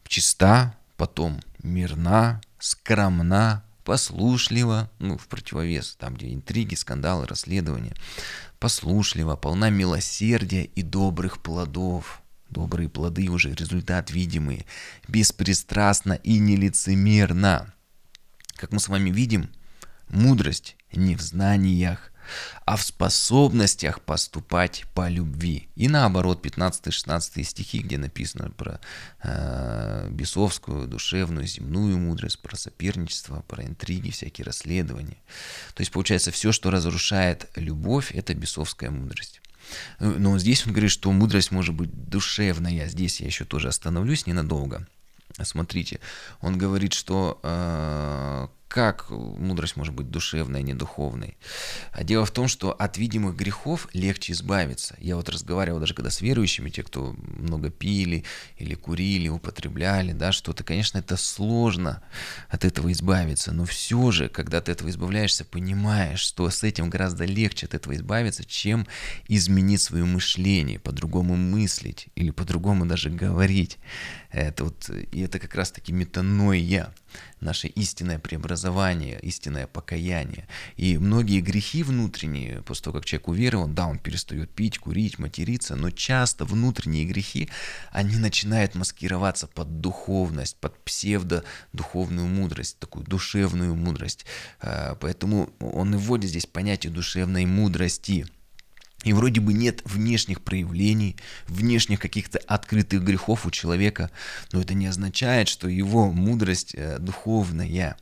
чиста, 0.07 0.75
потом 0.97 1.39
мирна, 1.63 2.41
скромна, 2.59 3.63
послушлива, 3.83 4.89
ну, 4.99 5.17
в 5.17 5.27
противовес, 5.27 5.95
там, 5.99 6.15
где 6.15 6.33
интриги, 6.33 6.75
скандалы, 6.75 7.25
расследования, 7.25 7.93
послушлива, 8.59 9.35
полна 9.35 9.69
милосердия 9.69 10.65
и 10.65 10.81
добрых 10.81 11.41
плодов. 11.41 12.21
Добрые 12.49 12.89
плоды 12.89 13.29
уже 13.29 13.53
результат 13.53 14.11
видимый, 14.11 14.65
беспристрастно 15.07 16.13
и 16.13 16.39
нелицемерно. 16.39 17.73
Как 18.55 18.71
мы 18.71 18.79
с 18.79 18.87
вами 18.87 19.09
видим, 19.09 19.49
мудрость 20.09 20.75
не 20.93 21.15
в 21.15 21.21
знаниях, 21.21 22.11
а 22.65 22.75
в 22.75 22.83
способностях 22.83 24.01
поступать 24.01 24.85
по 24.93 25.09
любви. 25.09 25.67
И 25.75 25.87
наоборот, 25.87 26.45
15-16 26.45 27.43
стихи, 27.43 27.79
где 27.79 27.97
написано 27.97 28.49
про 28.51 28.79
э, 29.23 30.09
бесовскую, 30.11 30.87
душевную, 30.87 31.47
земную 31.47 31.97
мудрость, 31.97 32.39
про 32.41 32.55
соперничество, 32.55 33.43
про 33.47 33.63
интриги, 33.63 34.11
всякие 34.11 34.45
расследования. 34.45 35.17
То 35.73 35.81
есть, 35.81 35.91
получается, 35.91 36.31
все, 36.31 36.51
что 36.51 36.71
разрушает 36.71 37.49
любовь, 37.55 38.11
это 38.13 38.33
бесовская 38.33 38.89
мудрость. 38.89 39.41
Но 39.99 40.37
здесь 40.39 40.65
он 40.65 40.73
говорит, 40.73 40.91
что 40.91 41.11
мудрость 41.11 41.51
может 41.51 41.75
быть 41.75 41.89
душевная. 42.09 42.87
Здесь 42.87 43.19
я 43.21 43.27
еще 43.27 43.45
тоже 43.45 43.67
остановлюсь 43.67 44.25
ненадолго. 44.25 44.87
Смотрите, 45.43 45.99
он 46.41 46.57
говорит, 46.57 46.93
что 46.93 47.39
э, 47.43 48.47
как 48.67 49.09
мудрость 49.09 49.75
может 49.75 49.93
быть 49.93 50.09
душевной, 50.09 50.59
а 50.59 50.63
не 50.63 50.73
духовной? 50.73 51.37
А 51.91 52.03
дело 52.03 52.25
в 52.25 52.31
том, 52.31 52.47
что 52.47 52.71
от 52.71 52.97
видимых 52.97 53.35
грехов 53.35 53.87
легче 53.93 54.33
избавиться. 54.33 54.95
Я 54.99 55.15
вот 55.15 55.29
разговаривал 55.29 55.79
даже 55.79 55.93
когда 55.93 56.09
с 56.09 56.21
верующими, 56.21 56.69
те, 56.69 56.83
кто 56.83 57.15
много 57.17 57.69
пили 57.69 58.23
или 58.57 58.75
курили, 58.75 59.29
употребляли, 59.29 60.11
да, 60.11 60.31
что-то, 60.31 60.63
конечно, 60.63 60.97
это 60.97 61.17
сложно 61.17 62.03
от 62.49 62.65
этого 62.65 62.91
избавиться, 62.91 63.51
но 63.51 63.65
все 63.65 64.11
же, 64.11 64.29
когда 64.29 64.61
ты 64.61 64.71
этого 64.71 64.89
избавляешься, 64.89 65.45
понимаешь, 65.45 66.19
что 66.19 66.49
с 66.49 66.63
этим 66.63 66.89
гораздо 66.89 67.25
легче 67.25 67.65
от 67.67 67.73
этого 67.73 67.95
избавиться, 67.95 68.43
чем 68.43 68.87
изменить 69.27 69.81
свое 69.81 70.05
мышление, 70.05 70.79
по-другому 70.79 71.35
мыслить 71.35 72.07
или 72.15 72.31
по-другому 72.31 72.85
даже 72.85 73.09
говорить. 73.09 73.77
Это 74.37 74.65
вот, 74.65 74.89
и 74.89 75.21
это 75.21 75.39
как 75.39 75.55
раз-таки 75.55 75.91
метаноия, 75.91 76.93
наше 77.39 77.67
истинное 77.69 78.19
преобразование, 78.19 79.19
истинное 79.21 79.65
покаяние. 79.65 80.47
И 80.75 80.99
многие 80.99 81.41
грехи 81.41 81.81
внутренние, 81.81 82.61
после 82.61 82.83
того, 82.83 82.97
как 82.97 83.05
человек 83.05 83.29
уверован, 83.29 83.73
да, 83.73 83.87
он 83.87 83.97
перестает 83.97 84.51
пить, 84.51 84.77
курить, 84.77 85.17
материться, 85.17 85.75
но 85.75 85.89
часто 85.89 86.45
внутренние 86.45 87.05
грехи, 87.05 87.49
они 87.91 88.17
начинают 88.17 88.75
маскироваться 88.75 89.47
под 89.47 89.81
духовность, 89.81 90.55
под 90.57 90.77
псевдо-духовную 90.83 92.27
мудрость, 92.27 92.77
такую 92.77 93.05
душевную 93.05 93.73
мудрость. 93.73 94.27
А, 94.59 94.95
поэтому 95.01 95.49
он 95.59 95.95
и 95.95 95.97
вводит 95.97 96.29
здесь 96.29 96.45
понятие 96.45 96.93
душевной 96.93 97.45
мудрости– 97.45 98.27
и 99.07 99.13
вроде 99.13 99.39
бы 99.39 99.53
нет 99.53 99.81
внешних 99.85 100.41
проявлений, 100.41 101.15
внешних 101.47 102.01
каких-то 102.01 102.39
открытых 102.39 103.03
грехов 103.03 103.45
у 103.45 103.51
человека, 103.51 104.11
но 104.51 104.59
это 104.59 104.73
не 104.73 104.85
означает, 104.85 105.47
что 105.47 105.69
его 105.69 106.11
мудрость 106.11 106.75
э, 106.75 106.99
духовная. 106.99 107.95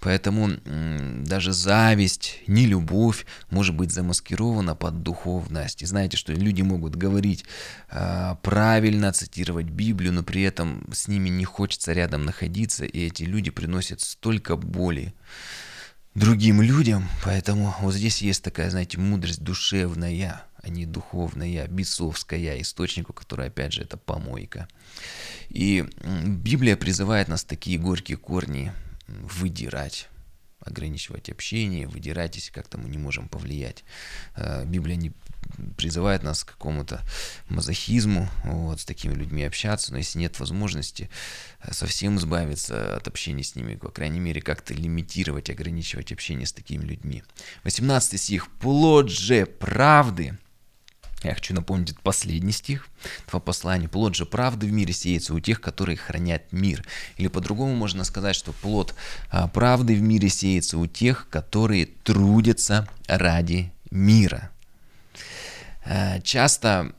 Поэтому 0.00 0.50
даже 1.24 1.54
зависть, 1.54 2.40
не 2.46 2.66
любовь 2.66 3.24
может 3.48 3.74
быть 3.74 3.90
замаскирована 3.90 4.74
под 4.74 5.02
духовность. 5.02 5.80
И 5.80 5.86
знаете, 5.86 6.18
что 6.18 6.34
люди 6.34 6.60
могут 6.60 6.94
говорить 6.94 7.46
э, 7.88 8.36
правильно, 8.42 9.12
цитировать 9.12 9.66
Библию, 9.66 10.12
но 10.12 10.22
при 10.22 10.42
этом 10.42 10.86
с 10.92 11.08
ними 11.08 11.30
не 11.30 11.46
хочется 11.46 11.94
рядом 11.94 12.26
находиться, 12.26 12.84
и 12.84 13.06
эти 13.06 13.22
люди 13.22 13.50
приносят 13.50 14.02
столько 14.02 14.56
боли 14.56 15.14
другим 16.14 16.60
людям. 16.60 17.08
Поэтому 17.24 17.74
вот 17.80 17.94
здесь 17.94 18.22
есть 18.22 18.42
такая, 18.42 18.70
знаете, 18.70 18.98
мудрость 18.98 19.42
душевная, 19.42 20.44
а 20.62 20.68
не 20.68 20.86
духовная, 20.86 21.66
бесовская, 21.68 22.60
источнику, 22.60 23.12
который, 23.12 23.46
опять 23.46 23.72
же, 23.72 23.82
это 23.82 23.96
помойка. 23.96 24.68
И 25.48 25.84
Библия 26.26 26.76
призывает 26.76 27.28
нас 27.28 27.44
такие 27.44 27.78
горькие 27.78 28.16
корни 28.16 28.72
выдирать 29.08 30.08
ограничивать 30.60 31.30
общение, 31.30 31.88
выдирать, 31.88 32.36
если 32.36 32.52
как-то 32.52 32.78
мы 32.78 32.88
не 32.88 32.98
можем 32.98 33.28
повлиять. 33.28 33.84
Э, 34.36 34.64
Библия 34.66 34.96
не 34.96 35.12
призывает 35.76 36.22
нас 36.22 36.44
к 36.44 36.52
какому-то 36.52 37.00
мазохизму, 37.48 38.28
вот, 38.44 38.80
с 38.80 38.84
такими 38.84 39.14
людьми 39.14 39.42
общаться, 39.42 39.92
но 39.92 39.98
если 39.98 40.18
нет 40.18 40.38
возможности 40.38 41.10
э, 41.62 41.72
совсем 41.72 42.18
избавиться 42.18 42.96
от 42.96 43.08
общения 43.08 43.42
с 43.42 43.56
ними, 43.56 43.74
по 43.74 43.90
крайней 43.90 44.20
мере, 44.20 44.42
как-то 44.42 44.74
лимитировать, 44.74 45.50
ограничивать 45.50 46.12
общение 46.12 46.46
с 46.46 46.52
такими 46.52 46.84
людьми. 46.84 47.22
18 47.64 48.20
стих. 48.20 48.48
«Плод 48.58 49.10
же 49.10 49.46
правды». 49.46 50.38
Я 51.22 51.34
хочу 51.34 51.54
напомнить 51.54 51.98
последний 52.00 52.52
стих 52.52 52.88
этого 53.26 53.40
послания. 53.40 53.88
«Плод 53.88 54.14
же 54.14 54.24
правды 54.24 54.66
в 54.66 54.72
мире 54.72 54.92
сеется 54.92 55.34
у 55.34 55.40
тех, 55.40 55.60
которые 55.60 55.96
хранят 55.96 56.50
мир». 56.52 56.84
Или 57.16 57.28
по-другому 57.28 57.74
можно 57.74 58.04
сказать, 58.04 58.36
что 58.36 58.52
плод 58.52 58.94
а, 59.30 59.46
правды 59.48 59.94
в 59.94 60.00
мире 60.00 60.30
сеется 60.30 60.78
у 60.78 60.86
тех, 60.86 61.28
которые 61.28 61.86
трудятся 61.86 62.88
ради 63.06 63.70
мира. 63.90 64.50
Э, 65.90 66.20
часто 66.22 66.92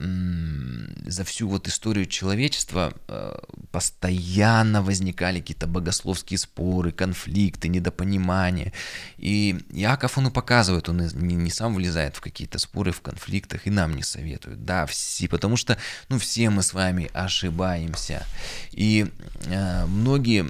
за 1.05 1.23
всю 1.23 1.47
вот 1.47 1.67
историю 1.69 2.05
человечества 2.05 2.93
э, 3.07 3.37
постоянно 3.71 4.81
возникали 4.81 5.39
какие-то 5.39 5.65
богословские 5.65 6.37
споры, 6.37 6.91
конфликты, 6.91 7.69
недопонимания. 7.69 8.73
И 9.17 9.57
Яков, 9.71 10.17
он 10.17 10.27
и 10.27 10.31
показывает, 10.31 10.89
он 10.89 10.97
не, 10.97 11.49
сам 11.49 11.75
влезает 11.75 12.17
в 12.17 12.21
какие-то 12.21 12.59
споры, 12.59 12.91
в 12.91 12.99
конфликтах, 12.99 13.65
и 13.65 13.69
нам 13.69 13.95
не 13.95 14.03
советует. 14.03 14.65
Да, 14.65 14.85
все, 14.85 15.29
потому 15.29 15.55
что, 15.55 15.77
ну, 16.09 16.19
все 16.19 16.49
мы 16.49 16.61
с 16.61 16.73
вами 16.73 17.09
ошибаемся. 17.13 18.25
И 18.71 19.07
э, 19.45 19.85
многие, 19.85 20.47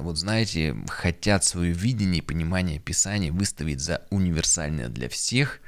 вот 0.00 0.16
знаете, 0.16 0.76
хотят 0.88 1.44
свое 1.44 1.72
видение 1.72 2.18
и 2.18 2.26
понимание 2.26 2.78
Писания 2.78 3.32
выставить 3.32 3.80
за 3.80 4.02
универсальное 4.10 4.88
для 4.88 5.08
всех, 5.08 5.60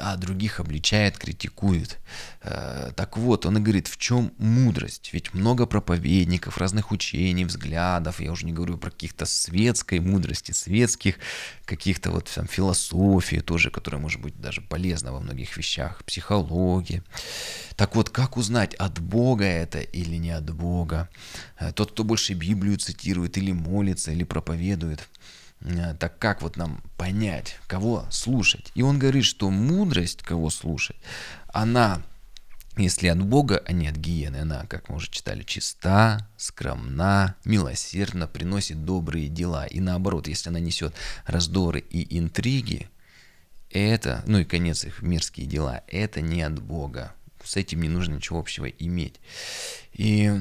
а 0.00 0.16
других 0.16 0.60
обличает, 0.60 1.18
критикует. 1.18 1.98
Э, 2.42 2.92
так 2.96 3.16
вот, 3.16 3.46
он 3.46 3.58
и 3.58 3.60
говорит, 3.60 3.88
в 3.88 3.96
чем 3.96 4.32
мудрость? 4.38 5.10
Ведь 5.12 5.34
много 5.34 5.66
проповедников, 5.66 6.58
разных 6.58 6.90
учений, 6.90 7.44
взглядов, 7.44 8.20
я 8.20 8.32
уже 8.32 8.46
не 8.46 8.52
говорю 8.52 8.78
про 8.78 8.90
каких-то 8.90 9.26
светской 9.26 10.00
мудрости, 10.00 10.52
светских 10.52 11.16
каких-то 11.64 12.10
вот 12.10 12.30
там 12.34 12.46
философии 12.46 13.40
тоже, 13.40 13.70
которая 13.70 14.00
может 14.00 14.20
быть 14.20 14.40
даже 14.40 14.60
полезна 14.60 15.12
во 15.12 15.20
многих 15.20 15.56
вещах, 15.56 16.04
психология. 16.04 17.04
Так 17.76 17.94
вот, 17.94 18.10
как 18.10 18.36
узнать, 18.36 18.74
от 18.74 19.00
Бога 19.00 19.44
это 19.44 19.80
или 19.80 20.16
не 20.16 20.30
от 20.30 20.50
Бога? 20.50 21.08
Э, 21.58 21.72
тот, 21.72 21.92
кто 21.92 22.04
больше 22.04 22.34
Библию 22.34 22.78
цитирует 22.78 23.36
или 23.38 23.52
молится, 23.52 24.12
или 24.12 24.24
проповедует– 24.24 25.08
так 25.98 26.18
как 26.18 26.42
вот 26.42 26.56
нам 26.56 26.82
понять, 26.96 27.58
кого 27.66 28.06
слушать? 28.10 28.70
И 28.74 28.82
он 28.82 28.98
говорит, 28.98 29.24
что 29.24 29.50
мудрость, 29.50 30.22
кого 30.22 30.50
слушать, 30.50 30.96
она, 31.52 32.02
если 32.76 33.08
от 33.08 33.22
Бога, 33.22 33.62
а 33.66 33.72
не 33.72 33.88
от 33.88 33.96
гиены, 33.96 34.38
она, 34.38 34.64
как 34.66 34.88
мы 34.88 34.96
уже 34.96 35.10
читали, 35.10 35.42
чиста, 35.42 36.28
скромна, 36.36 37.36
милосердна, 37.44 38.26
приносит 38.26 38.84
добрые 38.84 39.28
дела. 39.28 39.66
И 39.66 39.80
наоборот, 39.80 40.28
если 40.28 40.48
она 40.48 40.60
несет 40.60 40.94
раздоры 41.26 41.80
и 41.80 42.18
интриги, 42.18 42.88
это, 43.70 44.22
ну 44.26 44.38
и 44.38 44.44
конец 44.44 44.84
их, 44.84 45.02
мирские 45.02 45.46
дела, 45.46 45.82
это 45.86 46.20
не 46.20 46.42
от 46.42 46.60
Бога. 46.60 47.14
С 47.44 47.56
этим 47.56 47.82
не 47.82 47.88
нужно 47.88 48.14
ничего 48.14 48.38
общего 48.38 48.66
иметь. 48.66 49.20
И 49.92 50.32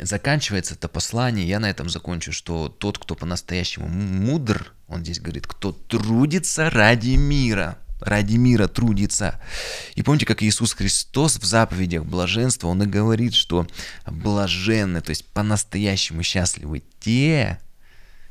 заканчивается 0.00 0.74
это 0.74 0.88
послание, 0.88 1.48
я 1.48 1.60
на 1.60 1.70
этом 1.70 1.88
закончу, 1.88 2.32
что 2.32 2.68
тот, 2.68 2.98
кто 2.98 3.14
по-настоящему 3.14 3.88
мудр, 3.88 4.72
он 4.86 5.02
здесь 5.02 5.20
говорит, 5.20 5.46
кто 5.46 5.72
трудится 5.72 6.70
ради 6.70 7.16
мира, 7.16 7.78
ради 8.00 8.36
мира 8.36 8.68
трудится. 8.68 9.40
И 9.94 10.02
помните, 10.02 10.26
как 10.26 10.42
Иисус 10.42 10.72
Христос 10.72 11.36
в 11.36 11.44
заповедях 11.44 12.04
блаженства, 12.04 12.68
он 12.68 12.82
и 12.82 12.86
говорит, 12.86 13.34
что 13.34 13.66
блаженны, 14.06 15.00
то 15.00 15.10
есть 15.10 15.26
по-настоящему 15.26 16.22
счастливы 16.22 16.82
те, 17.00 17.58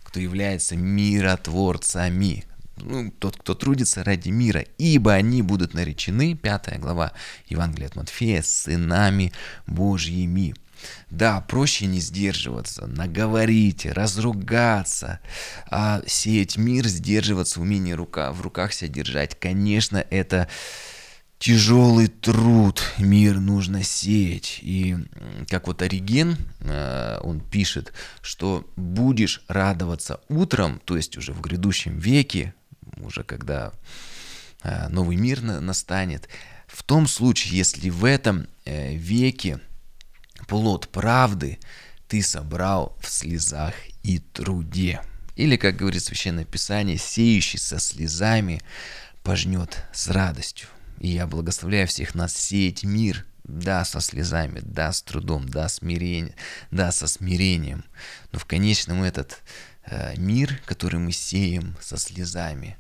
кто 0.04 0.20
является 0.20 0.76
миротворцами, 0.76 2.46
ну, 2.78 3.12
тот, 3.12 3.38
кто 3.38 3.54
трудится 3.54 4.04
ради 4.04 4.30
мира, 4.30 4.66
ибо 4.78 5.14
они 5.14 5.42
будут 5.42 5.74
наречены, 5.74 6.36
пятая 6.36 6.80
глава 6.80 7.12
Евангелия 7.48 7.88
от 7.88 7.96
Матфея, 7.96 8.42
сынами 8.42 9.34
Божьими. 9.66 10.56
Да, 11.10 11.42
проще 11.42 11.88
не 11.88 12.00
сдерживаться, 12.00 12.86
наговорить, 12.86 13.86
разругаться, 13.86 15.20
а 15.70 16.02
сеять 16.06 16.58
мир, 16.58 16.88
сдерживаться, 16.88 17.62
умение 17.62 17.96
рука, 17.96 18.32
в 18.32 18.42
руках 18.42 18.74
себя 18.74 18.90
держать. 18.90 19.40
Конечно, 19.40 20.06
это 20.10 20.48
тяжелый 21.40 22.08
труд, 22.08 22.82
мир 22.98 23.40
нужно 23.40 23.84
сеять. 23.84 24.60
И 24.62 24.98
как 25.50 25.68
вот 25.68 25.82
Ориген, 25.82 26.38
э, 26.60 27.20
он 27.22 27.40
пишет, 27.40 27.94
что 28.22 28.70
будешь 28.76 29.44
радоваться 29.48 30.20
утром, 30.30 30.82
то 30.84 30.98
есть 30.98 31.18
уже 31.18 31.34
в 31.34 31.42
грядущем 31.42 31.98
веке, 31.98 32.54
уже 33.04 33.24
когда 33.24 33.74
э, 34.64 34.88
новый 34.90 35.16
мир 35.16 35.42
настанет, 35.42 36.30
в 36.68 36.84
том 36.84 37.08
случае, 37.08 37.58
если 37.58 37.90
в 37.90 38.04
этом 38.06 38.48
э, 38.66 38.96
веке 38.96 39.60
плод 40.48 40.90
правды 40.90 41.60
ты 42.08 42.22
собрал 42.22 42.98
в 43.02 43.10
слезах 43.10 43.74
и 44.04 44.20
труде. 44.20 45.02
Или, 45.36 45.56
как 45.56 45.76
говорит 45.76 46.04
Священное 46.04 46.46
Писание, 46.46 46.98
сеющий 46.98 47.60
со 47.60 47.80
слезами 47.80 48.62
пожнет 49.24 49.84
с 49.94 50.08
радостью. 50.08 50.68
И 51.00 51.10
я 51.10 51.28
благословляю 51.28 51.88
всех 51.88 52.16
нас 52.16 52.36
сеять 52.36 52.84
мир, 52.84 53.26
да, 53.44 53.86
со 53.86 54.00
слезами, 54.02 54.62
да, 54.64 54.92
с 54.92 55.02
трудом, 55.02 55.48
да, 55.48 55.70
смирение, 55.70 56.36
да, 56.72 56.92
со 56.92 57.08
смирением. 57.08 57.86
Но 58.32 58.40
в 58.40 58.46
конечном 58.46 59.04
этот 59.04 59.44
мир, 60.18 60.60
который 60.66 61.00
мы 61.00 61.12
сеем 61.12 61.76
со 61.80 61.98
слезами, 61.98 62.78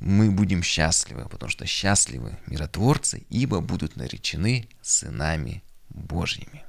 мы 0.00 0.30
будем 0.30 0.62
счастливы, 0.62 1.28
потому 1.28 1.50
что 1.50 1.66
счастливы 1.66 2.38
миротворцы, 2.46 3.26
ибо 3.28 3.60
будут 3.60 3.96
наречены 3.96 4.68
сынами 4.80 5.62
Божьими. 5.88 6.64